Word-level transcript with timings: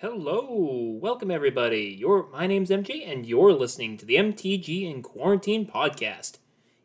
Hello, 0.00 0.98
welcome 1.00 1.30
everybody. 1.30 1.96
Your 1.98 2.28
my 2.28 2.46
name's 2.46 2.68
MJ, 2.68 3.10
and 3.10 3.24
you're 3.24 3.54
listening 3.54 3.96
to 3.96 4.04
the 4.04 4.16
MTG 4.16 4.82
in 4.82 5.02
Quarantine 5.02 5.66
podcast. 5.66 6.36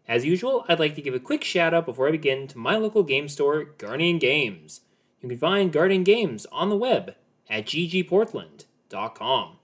As 0.08 0.24
usual, 0.24 0.64
I'd 0.70 0.80
like 0.80 0.96
to 0.96 1.02
give 1.02 1.14
a 1.14 1.20
quick 1.20 1.44
shout 1.44 1.74
out 1.74 1.86
before 1.86 2.08
I 2.08 2.12
begin 2.12 2.48
to 2.48 2.58
my 2.58 2.78
local 2.78 3.04
game 3.04 3.28
store, 3.28 3.66
Guardian 3.66 4.18
Games. 4.18 4.80
You 5.20 5.28
can 5.28 5.38
find 5.38 5.74
Guardian 5.74 6.06
Games 6.06 6.46
on 6.54 6.70
the 6.70 6.78
web 6.78 7.16
at 7.50 7.66
ggportland.com. 7.66 9.58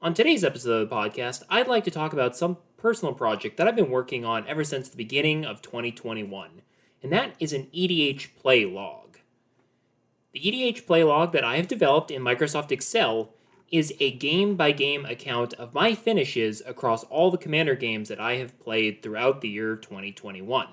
On 0.00 0.14
today's 0.14 0.44
episode 0.44 0.80
of 0.80 0.88
the 0.88 0.96
podcast, 0.96 1.42
I'd 1.50 1.68
like 1.68 1.84
to 1.84 1.90
talk 1.90 2.14
about 2.14 2.34
some 2.34 2.56
personal 2.78 3.12
project 3.12 3.58
that 3.58 3.68
I've 3.68 3.76
been 3.76 3.90
working 3.90 4.24
on 4.24 4.46
ever 4.46 4.64
since 4.64 4.88
the 4.88 4.96
beginning 4.96 5.44
of 5.44 5.60
2021, 5.60 6.62
and 7.02 7.12
that 7.12 7.34
is 7.38 7.52
an 7.52 7.66
EDH 7.74 8.34
play 8.34 8.64
log. 8.64 9.07
The 10.32 10.40
EDH 10.40 10.86
play 10.86 11.02
log 11.02 11.32
that 11.32 11.44
I 11.44 11.56
have 11.56 11.68
developed 11.68 12.10
in 12.10 12.20
Microsoft 12.20 12.70
Excel 12.70 13.30
is 13.70 13.94
a 13.98 14.10
game 14.10 14.56
by 14.56 14.72
game 14.72 15.06
account 15.06 15.54
of 15.54 15.72
my 15.72 15.94
finishes 15.94 16.62
across 16.66 17.02
all 17.04 17.30
the 17.30 17.38
Commander 17.38 17.74
games 17.74 18.10
that 18.10 18.20
I 18.20 18.34
have 18.34 18.58
played 18.60 19.02
throughout 19.02 19.40
the 19.40 19.48
year 19.48 19.74
2021. 19.74 20.68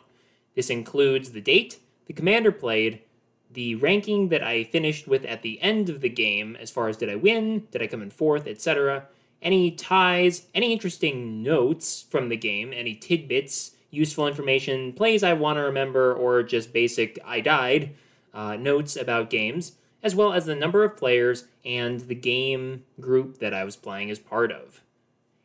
This 0.56 0.70
includes 0.70 1.32
the 1.32 1.40
date, 1.40 1.80
the 2.06 2.14
Commander 2.14 2.52
played, 2.52 3.02
the 3.50 3.76
ranking 3.76 4.28
that 4.28 4.44
I 4.44 4.66
finished 4.66 5.08
with 5.08 5.24
at 5.24 5.42
the 5.42 5.62
end 5.62 5.88
of 5.90 6.02
the 6.02 6.10
game, 6.10 6.58
as 6.58 6.70
far 6.70 6.90
as 6.90 6.98
did 6.98 7.10
I 7.10 7.16
win, 7.16 7.68
did 7.72 7.82
I 7.82 7.88
come 7.88 8.02
in 8.02 8.10
fourth, 8.10 8.48
etc., 8.48 9.08
any 9.42 9.72
ties, 9.72 10.48
any 10.54 10.74
interesting 10.74 11.42
notes 11.44 12.06
from 12.10 12.28
the 12.28 12.36
game, 12.36 12.74
any 12.76 12.94
tidbits, 12.94 13.72
useful 13.90 14.28
information, 14.28 14.92
plays 14.92 15.24
I 15.24 15.34
want 15.34 15.58
to 15.58 15.62
remember, 15.62 16.14
or 16.14 16.44
just 16.44 16.74
basic 16.74 17.20
I 17.24 17.40
died 17.40 17.96
uh, 18.36 18.56
notes 18.58 18.96
about 18.96 19.32
games, 19.32 19.78
as 20.04 20.14
well 20.14 20.34
as 20.34 20.46
the 20.46 20.54
number 20.54 20.84
of 20.84 20.98
players 20.98 21.46
and 21.64 22.02
the 22.02 22.16
game 22.16 22.84
group 23.00 23.40
that 23.40 23.54
I 23.54 23.64
was 23.64 23.76
playing 23.76 24.12
as 24.12 24.20
part 24.20 24.52
of. 24.52 24.82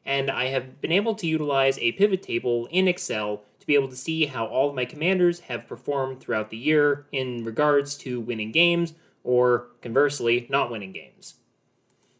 And 0.04 0.30
I 0.30 0.46
have 0.46 0.80
been 0.80 0.92
able 0.92 1.14
to 1.14 1.26
utilize 1.26 1.78
a 1.78 1.92
pivot 1.92 2.22
table 2.22 2.66
in 2.70 2.88
Excel 2.88 3.42
to 3.60 3.66
be 3.66 3.74
able 3.74 3.88
to 3.88 3.96
see 3.96 4.26
how 4.26 4.46
all 4.46 4.68
of 4.68 4.74
my 4.74 4.84
commanders 4.84 5.40
have 5.40 5.68
performed 5.68 6.20
throughout 6.20 6.50
the 6.50 6.56
year 6.56 7.06
in 7.12 7.44
regards 7.44 7.96
to 7.98 8.20
winning 8.20 8.50
games 8.50 8.94
or 9.22 9.68
conversely, 9.82 10.46
not 10.50 10.70
winning 10.70 10.92
games. 10.92 11.34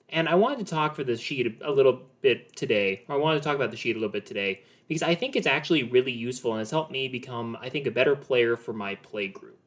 And 0.08 0.28
I 0.28 0.34
wanted 0.34 0.58
to 0.58 0.64
talk 0.64 0.94
for 0.94 1.04
the 1.04 1.16
sheet 1.16 1.60
a 1.62 1.70
little 1.70 2.02
bit 2.20 2.54
today, 2.56 3.02
I 3.08 3.16
wanted 3.16 3.38
to 3.38 3.44
talk 3.44 3.56
about 3.56 3.70
the 3.70 3.76
sheet 3.76 3.96
a 3.96 3.98
little 3.98 4.12
bit 4.12 4.26
today, 4.26 4.62
because 4.88 5.02
I 5.02 5.14
think 5.14 5.36
it's 5.36 5.46
actually 5.46 5.84
really 5.84 6.12
useful 6.12 6.52
and 6.52 6.58
has 6.58 6.70
helped 6.70 6.90
me 6.90 7.08
become, 7.08 7.56
I 7.60 7.68
think, 7.68 7.86
a 7.86 7.90
better 7.90 8.16
player 8.16 8.56
for 8.56 8.72
my 8.72 8.96
play 8.96 9.28
group. 9.28 9.59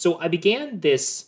So 0.00 0.18
I 0.18 0.28
began 0.28 0.80
this 0.80 1.26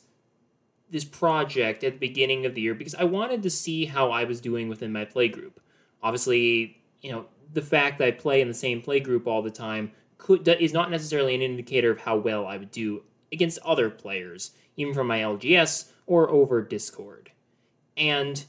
this 0.88 1.04
project 1.04 1.84
at 1.84 1.92
the 1.92 1.98
beginning 1.98 2.46
of 2.46 2.54
the 2.54 2.62
year 2.62 2.74
because 2.74 2.94
I 2.94 3.04
wanted 3.04 3.42
to 3.42 3.50
see 3.50 3.84
how 3.84 4.10
I 4.10 4.24
was 4.24 4.40
doing 4.40 4.70
within 4.70 4.90
my 4.90 5.04
play 5.04 5.28
group. 5.28 5.60
Obviously, 6.02 6.80
you 7.02 7.12
know, 7.12 7.26
the 7.52 7.60
fact 7.60 7.98
that 7.98 8.08
I 8.08 8.10
play 8.12 8.40
in 8.40 8.48
the 8.48 8.54
same 8.54 8.80
play 8.80 8.98
group 8.98 9.26
all 9.26 9.42
the 9.42 9.50
time 9.50 9.92
could 10.16 10.48
is 10.48 10.72
not 10.72 10.90
necessarily 10.90 11.34
an 11.34 11.42
indicator 11.42 11.90
of 11.90 12.00
how 12.00 12.16
well 12.16 12.46
I 12.46 12.56
would 12.56 12.70
do 12.70 13.02
against 13.30 13.58
other 13.58 13.90
players, 13.90 14.52
even 14.78 14.94
from 14.94 15.06
my 15.06 15.18
LGS 15.18 15.90
or 16.06 16.30
over 16.30 16.62
Discord. 16.62 17.30
And 17.98 18.42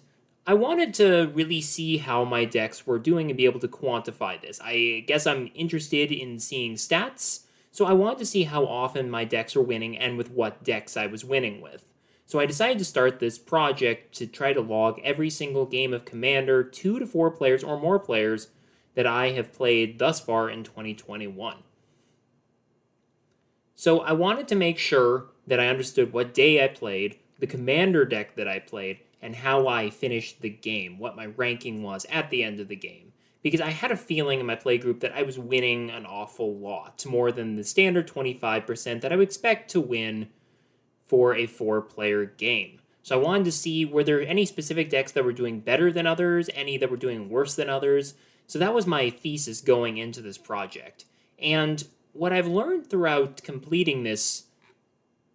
I 0.48 0.54
wanted 0.54 0.94
to 0.96 1.32
really 1.34 1.60
see 1.60 1.98
how 1.98 2.24
my 2.24 2.46
decks 2.46 2.88
were 2.88 2.98
doing 2.98 3.30
and 3.30 3.36
be 3.36 3.44
able 3.44 3.60
to 3.60 3.68
quantify 3.68 4.40
this. 4.40 4.62
I 4.64 5.04
guess 5.06 5.28
I'm 5.28 5.52
interested 5.54 6.14
in 6.14 6.40
seeing 6.40 6.76
stats 6.76 7.42
so 7.74 7.86
I 7.86 7.94
wanted 7.94 8.20
to 8.20 8.28
see 8.28 8.44
how 8.44 8.68
often 8.68 9.10
my 9.10 9.26
decks 9.26 9.56
were 9.56 9.64
winning 9.64 9.98
and 9.98 10.16
with 10.16 10.30
what 10.30 10.64
decks 10.64 10.96
I 10.96 11.08
was 11.08 11.26
winning 11.26 11.60
with. 11.60 11.88
So 12.28 12.40
I 12.40 12.46
decided 12.46 12.78
to 12.78 12.86
start 12.86 13.20
this 13.20 13.40
project 13.40 14.14
to 14.18 14.28
try 14.28 14.54
to 14.54 14.62
log 14.62 15.00
every 15.04 15.32
single 15.32 15.66
game 15.66 15.92
of 15.92 16.06
Commander, 16.06 16.64
two 16.64 17.00
to 17.00 17.08
four 17.08 17.32
players 17.32 17.64
or 17.64 17.80
more 17.80 17.98
players, 17.98 18.50
that 18.94 19.08
I 19.08 19.32
have 19.32 19.52
played 19.52 19.98
thus 19.98 20.20
far 20.20 20.52
in 20.52 20.64
2021. 20.64 21.64
So 23.74 24.02
I 24.02 24.12
wanted 24.12 24.48
to 24.50 24.56
make 24.56 24.78
sure 24.78 25.32
that 25.48 25.60
I 25.60 25.68
understood 25.68 26.14
what 26.14 26.36
day 26.36 26.64
I 26.64 26.68
played, 26.68 27.18
the 27.40 27.48
Commander 27.48 28.06
deck 28.06 28.36
that 28.36 28.48
I 28.48 28.60
played, 28.60 29.00
and 29.20 29.36
how 29.36 29.68
I 29.68 29.90
finished 29.90 30.42
the 30.42 30.50
game, 30.52 31.00
what 31.00 31.16
my 31.16 31.26
ranking 31.26 31.82
was 31.82 32.06
at 32.12 32.30
the 32.30 32.44
end 32.44 32.60
of 32.60 32.68
the 32.68 32.76
game 32.76 33.13
because 33.44 33.62
I 33.62 33.70
had 33.70 33.92
a 33.92 33.98
feeling 33.98 34.40
in 34.40 34.46
my 34.46 34.56
play 34.56 34.78
group 34.78 35.02
that 35.02 35.14
I 35.14 35.22
was 35.22 35.38
winning 35.38 35.92
an 35.92 36.06
awful 36.06 36.58
lot, 36.58 37.06
more 37.06 37.32
than 37.32 37.56
the 37.56 37.64
standard 37.64 38.08
25% 38.08 39.02
that 39.02 39.12
I 39.12 39.18
would 39.18 39.28
expect 39.28 39.70
to 39.72 39.82
win 39.82 40.30
for 41.06 41.36
a 41.36 41.46
four 41.46 41.82
player 41.82 42.26
game. 42.26 42.80
So 43.04 43.20
I 43.20 43.22
wanted 43.22 43.44
to 43.46 43.52
see 43.52 43.84
were 43.84 44.06
there 44.06 44.22
any 44.22 44.46
specific 44.46 44.90
decks 44.90 45.12
that 45.12 45.26
were 45.26 45.34
doing 45.34 45.60
better 45.60 45.92
than 45.92 46.08
others, 46.08 46.50
any 46.56 46.78
that 46.78 46.90
were 46.90 46.98
doing 46.98 47.30
worse 47.30 47.54
than 47.54 47.70
others. 47.70 48.14
So 48.48 48.58
that 48.60 48.74
was 48.74 48.88
my 48.88 49.10
thesis 49.10 49.60
going 49.60 49.98
into 49.98 50.22
this 50.22 50.38
project. 50.38 51.04
And 51.38 51.84
what 52.14 52.32
I've 52.32 52.48
learned 52.48 52.90
throughout 52.90 53.44
completing 53.44 54.04
this 54.04 54.46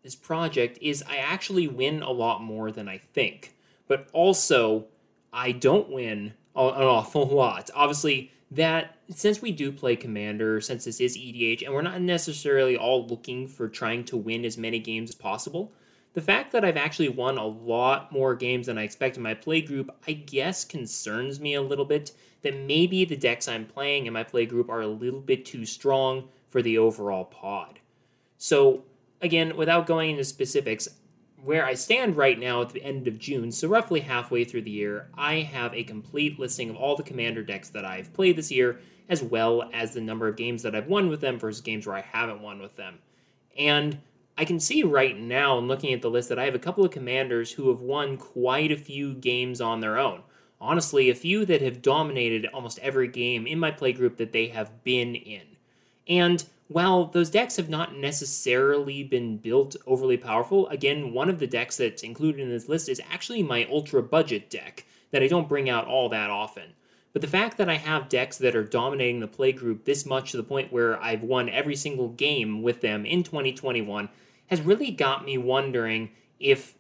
this 0.03 0.15
project 0.15 0.79
is 0.81 1.05
I 1.07 1.17
actually 1.17 1.69
win 1.69 2.03
a 2.03 2.11
lot 2.11 2.43
more 2.43 2.71
than 2.71 2.89
I 2.89 2.97
think. 2.97 3.55
But 3.87 4.09
also 4.15 4.87
I 5.31 5.53
don't 5.53 5.91
win 5.91 6.33
an 6.59 6.83
awful 6.83 7.27
lot. 7.27 7.71
Obviously, 7.75 8.33
that 8.51 8.97
since 9.11 9.43
we 9.43 9.53
do 9.53 9.71
play 9.73 9.97
Commander, 9.97 10.61
since 10.61 10.85
this 10.85 11.01
is 11.01 11.17
EDH, 11.17 11.65
and 11.65 11.73
we're 11.73 11.83
not 11.83 12.01
necessarily 12.01 12.77
all 12.77 13.07
looking 13.07 13.47
for 13.47 13.69
trying 13.69 14.05
to 14.05 14.17
win 14.17 14.45
as 14.45 14.59
many 14.59 14.79
games 14.79 15.11
as 15.11 15.15
possible, 15.15 15.73
the 16.15 16.21
fact 16.23 16.53
that 16.53 16.65
I've 16.65 16.77
actually 16.77 17.11
won 17.11 17.39
a 17.39 17.47
lot 17.47 18.11
more 18.11 18.35
games 18.35 18.67
than 18.67 18.79
I 18.79 18.83
expect 18.83 19.17
in 19.17 19.23
my 19.23 19.35
play 19.35 19.61
group, 19.61 19.95
I 20.07 20.13
guess, 20.13 20.65
concerns 20.65 21.39
me 21.39 21.55
a 21.55 21.63
little 21.63 21.85
bit. 21.85 22.13
That 22.43 22.57
maybe 22.57 23.05
the 23.05 23.17
decks 23.17 23.49
I'm 23.49 23.67
playing 23.67 24.07
in 24.07 24.13
my 24.13 24.23
play 24.23 24.47
group 24.47 24.71
are 24.71 24.81
a 24.81 24.87
little 24.87 25.21
bit 25.21 25.45
too 25.45 25.67
strong 25.67 26.29
for 26.49 26.63
the 26.63 26.79
overall 26.79 27.25
pod. 27.25 27.81
So, 28.37 28.85
again, 29.21 29.57
without 29.57 29.87
going 29.87 30.11
into 30.11 30.25
specifics, 30.25 30.89
where 31.45 31.65
I 31.65 31.75
stand 31.75 32.17
right 32.17 32.39
now 32.39 32.63
at 32.63 32.71
the 32.71 32.83
end 32.83 33.07
of 33.07 33.19
June, 33.19 33.53
so 33.53 33.69
roughly 33.69 34.01
halfway 34.01 34.45
through 34.45 34.63
the 34.63 34.71
year, 34.71 35.09
I 35.17 35.37
have 35.41 35.73
a 35.75 35.85
complete 35.85 36.39
listing 36.39 36.71
of 36.71 36.77
all 36.77 36.97
the 36.97 37.03
commander 37.03 37.43
decks 37.43 37.69
that 37.71 37.85
I've 37.85 38.13
played 38.13 38.37
this 38.37 38.51
year, 38.51 38.81
as 39.09 39.23
well 39.23 39.71
as 39.73 39.95
the 39.95 40.01
number 40.01 40.29
of 40.29 40.37
games 40.37 40.63
that 40.63 40.75
I've 40.75 40.89
won 40.89 41.09
with 41.09 41.21
them 41.21 41.39
versus 41.39 41.61
games 41.61 41.87
where 41.87 41.97
I 41.97 42.01
haven't 42.01 42.43
won 42.43 42.61
with 42.61 42.77
them. 42.77 42.99
And 43.57 43.99
I 44.37 44.45
can 44.45 44.61
see 44.61 44.83
right 44.83 45.19
now, 45.19 45.59
in 45.59 45.67
looking 45.67 45.93
at 45.93 46.03
the 46.03 46.11
list, 46.11 46.29
that 46.29 46.39
I 46.39 46.45
have 46.45 46.55
a 46.55 46.61
couple 46.61 46.85
of 46.85 46.91
commanders 46.91 47.53
who 47.53 47.69
have 47.71 47.81
won 47.81 48.17
quite 48.17 48.71
a 48.71 48.77
few 48.77 49.15
games 49.15 49.61
on 49.61 49.81
their 49.81 49.99
own. 49.99 50.23
Honestly, 50.61 51.09
a 51.09 51.15
few 51.15 51.45
that 51.47 51.63
have 51.63 51.83
dominated 51.83 52.47
almost 52.53 52.79
every 52.81 53.09
game 53.09 53.47
in 53.47 53.59
my 53.59 53.71
playgroup 53.71 54.17
that 54.17 54.33
they 54.33 54.49
have 54.49 54.85
been 54.85 55.15
in. 55.15 55.43
And 56.07 56.45
while 56.69 57.07
those 57.07 57.31
decks 57.31 57.57
have 57.57 57.71
not 57.71 57.97
necessarily 57.97 59.03
been 59.03 59.39
built 59.39 59.75
overly 59.87 60.19
powerful, 60.19 60.69
again, 60.69 61.15
one 61.15 61.31
of 61.31 61.39
the 61.39 61.47
decks 61.47 61.79
that's 61.79 62.03
included 62.03 62.43
in 62.43 62.51
this 62.51 62.69
list 62.69 62.91
is 62.91 63.01
actually 63.11 63.43
my 63.43 63.67
ultra 63.71 64.03
budget 64.03 64.51
deck 64.51 64.85
that 65.11 65.23
I 65.23 65.29
don't 65.29 65.49
bring 65.49 65.71
out 65.71 65.87
all 65.87 66.11
that 66.11 66.29
often. 66.29 66.75
But 67.15 67.23
the 67.23 67.29
fact 67.29 67.57
that 67.57 67.71
I 67.71 67.77
have 67.77 68.11
decks 68.11 68.37
that 68.39 68.55
are 68.55 68.65
dominating 68.65 69.21
the 69.21 69.27
play 69.27 69.51
group 69.51 69.87
this 69.87 70.05
much 70.05 70.31
to 70.31 70.37
the 70.37 70.43
point 70.43 70.71
where 70.71 71.03
I've 71.03 71.23
won 71.23 71.49
every 71.49 71.75
single 71.75 72.11
game 72.11 72.63
with 72.63 72.83
them 72.83 73.07
in 73.07 73.23
2021 73.23 74.11
has 74.49 74.61
really 74.61 74.91
got 74.91 75.25
me 75.25 75.39
wondering 75.39 76.11
if 76.39 76.75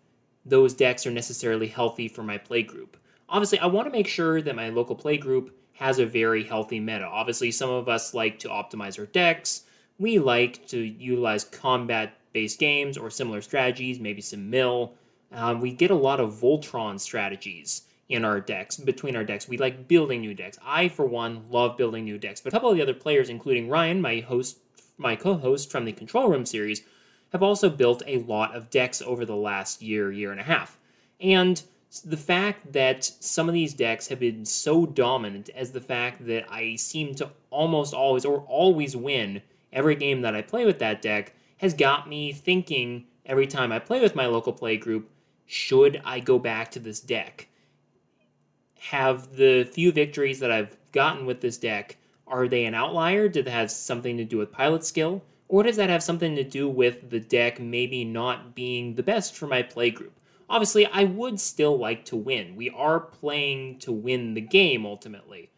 those 0.44 0.74
decks 0.74 1.06
are 1.06 1.10
necessarily 1.10 1.66
healthy 1.66 2.08
for 2.08 2.22
my 2.22 2.36
play 2.36 2.62
group. 2.62 2.98
Obviously, 3.26 3.58
I 3.58 3.66
want 3.66 3.86
to 3.86 3.92
make 3.92 4.06
sure 4.06 4.42
that 4.42 4.54
my 4.54 4.68
local 4.68 4.96
play 4.96 5.16
group 5.16 5.58
has 5.72 5.98
a 5.98 6.06
very 6.06 6.44
healthy 6.44 6.78
meta. 6.78 7.06
Obviously, 7.06 7.50
some 7.50 7.70
of 7.70 7.88
us 7.88 8.12
like 8.12 8.38
to 8.40 8.48
optimize 8.48 8.98
our 8.98 9.06
decks 9.06 9.62
we 9.98 10.18
like 10.18 10.66
to 10.68 10.78
utilize 10.78 11.44
combat 11.44 12.14
based 12.32 12.58
games 12.58 12.96
or 12.96 13.10
similar 13.10 13.40
strategies, 13.40 13.98
maybe 13.98 14.20
some 14.20 14.48
mill. 14.50 14.94
Um, 15.32 15.60
we 15.60 15.72
get 15.72 15.90
a 15.90 15.96
lot 15.96 16.20
of 16.20 16.34
Voltron 16.34 17.00
strategies 17.00 17.82
in 18.08 18.24
our 18.24 18.40
decks, 18.40 18.76
between 18.76 19.16
our 19.16 19.24
decks. 19.24 19.48
We 19.48 19.58
like 19.58 19.88
building 19.88 20.20
new 20.20 20.34
decks. 20.34 20.58
I, 20.64 20.88
for 20.88 21.04
one, 21.04 21.44
love 21.50 21.76
building 21.76 22.04
new 22.04 22.16
decks. 22.16 22.40
But 22.40 22.52
a 22.52 22.56
couple 22.56 22.70
of 22.70 22.76
the 22.76 22.82
other 22.82 22.94
players, 22.94 23.28
including 23.28 23.68
Ryan, 23.68 24.00
my 24.00 24.20
host, 24.20 24.58
my 24.96 25.16
co-host 25.16 25.70
from 25.70 25.84
the 25.84 25.92
Control 25.92 26.28
Room 26.28 26.46
series, 26.46 26.82
have 27.32 27.42
also 27.42 27.68
built 27.68 28.02
a 28.06 28.18
lot 28.18 28.54
of 28.54 28.70
decks 28.70 29.02
over 29.02 29.26
the 29.26 29.36
last 29.36 29.82
year, 29.82 30.10
year 30.10 30.30
and 30.30 30.40
a 30.40 30.44
half. 30.44 30.78
And 31.20 31.62
the 32.04 32.16
fact 32.16 32.72
that 32.72 33.04
some 33.04 33.48
of 33.48 33.54
these 33.54 33.74
decks 33.74 34.08
have 34.08 34.20
been 34.20 34.44
so 34.44 34.86
dominant 34.86 35.50
as 35.54 35.72
the 35.72 35.80
fact 35.80 36.26
that 36.26 36.50
I 36.50 36.76
seem 36.76 37.14
to 37.16 37.30
almost 37.50 37.92
always 37.92 38.24
or 38.24 38.40
always 38.48 38.96
win 38.96 39.42
every 39.72 39.94
game 39.94 40.22
that 40.22 40.34
I 40.34 40.42
play 40.42 40.64
with 40.64 40.78
that 40.78 41.02
deck 41.02 41.34
has 41.58 41.74
got 41.74 42.08
me 42.08 42.32
thinking 42.32 43.04
every 43.26 43.46
time 43.46 43.72
I 43.72 43.78
play 43.78 44.00
with 44.00 44.14
my 44.14 44.26
local 44.26 44.52
play 44.52 44.76
group, 44.76 45.10
should 45.46 46.00
I 46.04 46.20
go 46.20 46.38
back 46.38 46.70
to 46.72 46.78
this 46.78 47.00
deck? 47.00 47.48
Have 48.80 49.36
the 49.36 49.64
few 49.64 49.92
victories 49.92 50.40
that 50.40 50.52
I've 50.52 50.76
gotten 50.92 51.26
with 51.26 51.40
this 51.40 51.56
deck, 51.56 51.96
are 52.26 52.48
they 52.48 52.64
an 52.64 52.74
outlier? 52.74 53.28
Did 53.28 53.46
that 53.46 53.50
have 53.50 53.70
something 53.70 54.16
to 54.16 54.24
do 54.24 54.38
with 54.38 54.52
pilot 54.52 54.84
skill? 54.84 55.22
Or 55.48 55.62
does 55.62 55.76
that 55.76 55.90
have 55.90 56.02
something 56.02 56.36
to 56.36 56.44
do 56.44 56.68
with 56.68 57.10
the 57.10 57.20
deck 57.20 57.58
maybe 57.58 58.04
not 58.04 58.54
being 58.54 58.94
the 58.94 59.02
best 59.02 59.34
for 59.34 59.46
my 59.46 59.62
play 59.62 59.90
group? 59.90 60.18
obviously 60.48 60.86
I 60.86 61.04
would 61.04 61.40
still 61.40 61.76
like 61.76 62.04
to 62.06 62.16
win. 62.16 62.56
We 62.56 62.70
are 62.70 63.00
playing 63.00 63.78
to 63.80 63.92
win 63.92 64.34
the 64.34 64.40
game 64.40 64.86
ultimately. 64.86 65.50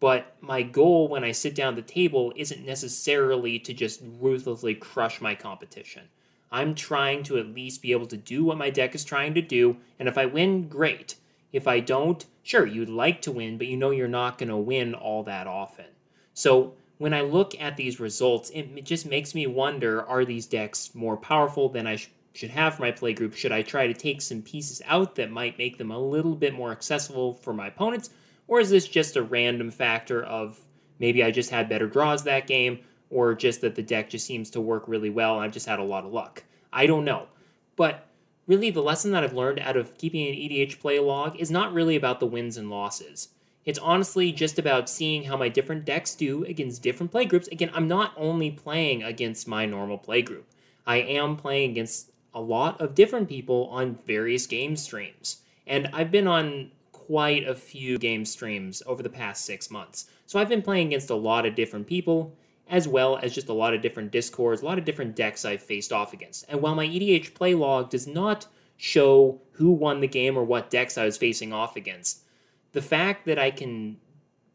But 0.00 0.36
my 0.40 0.62
goal 0.62 1.08
when 1.08 1.24
I 1.24 1.32
sit 1.32 1.54
down 1.54 1.76
at 1.76 1.86
the 1.86 1.92
table 1.92 2.32
isn't 2.36 2.64
necessarily 2.64 3.58
to 3.58 3.74
just 3.74 4.00
ruthlessly 4.20 4.74
crush 4.74 5.20
my 5.20 5.34
competition. 5.34 6.04
I'm 6.50 6.74
trying 6.74 7.24
to 7.24 7.38
at 7.38 7.54
least 7.54 7.82
be 7.82 7.92
able 7.92 8.06
to 8.06 8.16
do 8.16 8.44
what 8.44 8.58
my 8.58 8.70
deck 8.70 8.94
is 8.94 9.04
trying 9.04 9.34
to 9.34 9.42
do, 9.42 9.76
and 9.98 10.08
if 10.08 10.16
I 10.16 10.26
win, 10.26 10.68
great. 10.68 11.16
If 11.52 11.66
I 11.66 11.80
don't, 11.80 12.24
sure, 12.42 12.64
you'd 12.66 12.88
like 12.88 13.20
to 13.22 13.32
win, 13.32 13.58
but 13.58 13.66
you 13.66 13.76
know 13.76 13.90
you're 13.90 14.08
not 14.08 14.38
going 14.38 14.48
to 14.48 14.56
win 14.56 14.94
all 14.94 15.22
that 15.24 15.46
often. 15.46 15.86
So 16.32 16.74
when 16.98 17.12
I 17.12 17.22
look 17.22 17.58
at 17.60 17.76
these 17.76 18.00
results, 18.00 18.50
it 18.50 18.84
just 18.84 19.06
makes 19.06 19.34
me 19.34 19.46
wonder 19.46 20.06
are 20.06 20.24
these 20.24 20.46
decks 20.46 20.94
more 20.94 21.16
powerful 21.16 21.68
than 21.68 21.86
I 21.86 21.96
sh- 21.96 22.10
should 22.34 22.50
have 22.50 22.76
for 22.76 22.82
my 22.82 22.92
playgroup? 22.92 23.34
Should 23.34 23.52
I 23.52 23.62
try 23.62 23.86
to 23.86 23.94
take 23.94 24.20
some 24.20 24.42
pieces 24.42 24.80
out 24.86 25.16
that 25.16 25.30
might 25.30 25.58
make 25.58 25.78
them 25.78 25.90
a 25.90 25.98
little 25.98 26.34
bit 26.34 26.54
more 26.54 26.70
accessible 26.70 27.34
for 27.34 27.52
my 27.52 27.68
opponents? 27.68 28.10
Or 28.48 28.60
is 28.60 28.70
this 28.70 28.88
just 28.88 29.16
a 29.16 29.22
random 29.22 29.70
factor 29.70 30.22
of 30.22 30.58
maybe 30.98 31.22
I 31.22 31.30
just 31.30 31.50
had 31.50 31.68
better 31.68 31.86
draws 31.86 32.24
that 32.24 32.46
game, 32.46 32.80
or 33.10 33.34
just 33.34 33.60
that 33.60 33.74
the 33.74 33.82
deck 33.82 34.10
just 34.10 34.26
seems 34.26 34.50
to 34.50 34.60
work 34.60 34.84
really 34.86 35.10
well 35.10 35.36
and 35.36 35.44
I've 35.44 35.52
just 35.52 35.66
had 35.66 35.78
a 35.78 35.84
lot 35.84 36.04
of 36.04 36.12
luck? 36.12 36.42
I 36.72 36.86
don't 36.86 37.04
know. 37.04 37.28
But 37.76 38.06
really, 38.46 38.70
the 38.70 38.82
lesson 38.82 39.12
that 39.12 39.22
I've 39.22 39.34
learned 39.34 39.60
out 39.60 39.76
of 39.76 39.96
keeping 39.96 40.26
an 40.26 40.34
EDH 40.34 40.80
play 40.80 40.98
log 40.98 41.38
is 41.38 41.50
not 41.50 41.72
really 41.72 41.94
about 41.94 42.18
the 42.18 42.26
wins 42.26 42.56
and 42.56 42.70
losses. 42.70 43.28
It's 43.64 43.78
honestly 43.78 44.32
just 44.32 44.58
about 44.58 44.88
seeing 44.88 45.24
how 45.24 45.36
my 45.36 45.50
different 45.50 45.84
decks 45.84 46.14
do 46.14 46.42
against 46.44 46.82
different 46.82 47.12
playgroups. 47.12 47.52
Again, 47.52 47.70
I'm 47.74 47.86
not 47.86 48.14
only 48.16 48.50
playing 48.50 49.02
against 49.02 49.46
my 49.46 49.66
normal 49.66 49.98
playgroup, 49.98 50.44
I 50.86 50.96
am 50.96 51.36
playing 51.36 51.72
against 51.72 52.10
a 52.34 52.40
lot 52.40 52.80
of 52.80 52.94
different 52.94 53.28
people 53.28 53.68
on 53.70 53.98
various 54.06 54.46
game 54.46 54.74
streams. 54.74 55.42
And 55.66 55.88
I've 55.92 56.10
been 56.10 56.26
on 56.26 56.70
quite 57.08 57.48
a 57.48 57.54
few 57.54 57.96
game 57.96 58.22
streams 58.22 58.82
over 58.84 59.02
the 59.02 59.08
past 59.08 59.46
six 59.46 59.70
months. 59.70 60.10
So 60.26 60.38
I've 60.38 60.48
been 60.50 60.60
playing 60.60 60.88
against 60.88 61.08
a 61.08 61.14
lot 61.14 61.46
of 61.46 61.54
different 61.54 61.86
people, 61.86 62.36
as 62.68 62.86
well 62.86 63.16
as 63.22 63.34
just 63.34 63.48
a 63.48 63.54
lot 63.54 63.72
of 63.72 63.80
different 63.80 64.12
discords, 64.12 64.60
a 64.60 64.66
lot 64.66 64.76
of 64.76 64.84
different 64.84 65.16
decks 65.16 65.46
I've 65.46 65.62
faced 65.62 65.90
off 65.90 66.12
against. 66.12 66.44
And 66.50 66.60
while 66.60 66.74
my 66.74 66.86
EDH 66.86 67.32
play 67.32 67.54
log 67.54 67.88
does 67.88 68.06
not 68.06 68.46
show 68.76 69.40
who 69.52 69.70
won 69.70 70.00
the 70.00 70.06
game 70.06 70.36
or 70.36 70.44
what 70.44 70.68
decks 70.68 70.98
I 70.98 71.06
was 71.06 71.16
facing 71.16 71.50
off 71.50 71.76
against, 71.76 72.24
the 72.72 72.82
fact 72.82 73.24
that 73.24 73.38
I 73.38 73.52
can 73.52 73.96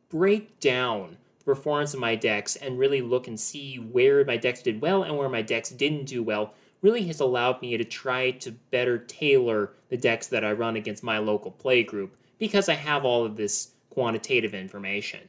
break 0.09 0.59
down 0.59 1.17
the 1.39 1.45
performance 1.45 1.95
of 1.95 2.00
my 2.00 2.15
decks 2.15 2.55
and 2.55 2.77
really 2.77 3.01
look 3.01 3.27
and 3.27 3.39
see 3.39 3.77
where 3.77 4.23
my 4.25 4.38
decks 4.38 4.61
did 4.61 4.79
well 4.79 5.01
and 5.01 5.17
where 5.17 5.27
my 5.27 5.41
decks 5.41 5.71
didn't 5.71 6.05
do 6.05 6.21
well 6.21 6.53
really 6.83 7.07
has 7.07 7.19
allowed 7.19 7.63
me 7.63 7.77
to 7.77 7.83
try 7.83 8.29
to 8.29 8.51
better 8.51 9.00
tailor 9.00 9.71
the 9.89 9.97
decks 9.97 10.27
that 10.27 10.45
I 10.45 10.51
run 10.51 10.75
against 10.75 11.03
my 11.03 11.17
local 11.17 11.50
play 11.50 11.81
group 11.81 12.15
because 12.39 12.69
I 12.69 12.74
have 12.74 13.06
all 13.06 13.25
of 13.25 13.35
this 13.35 13.71
quantitative 13.89 14.53
information. 14.53 15.21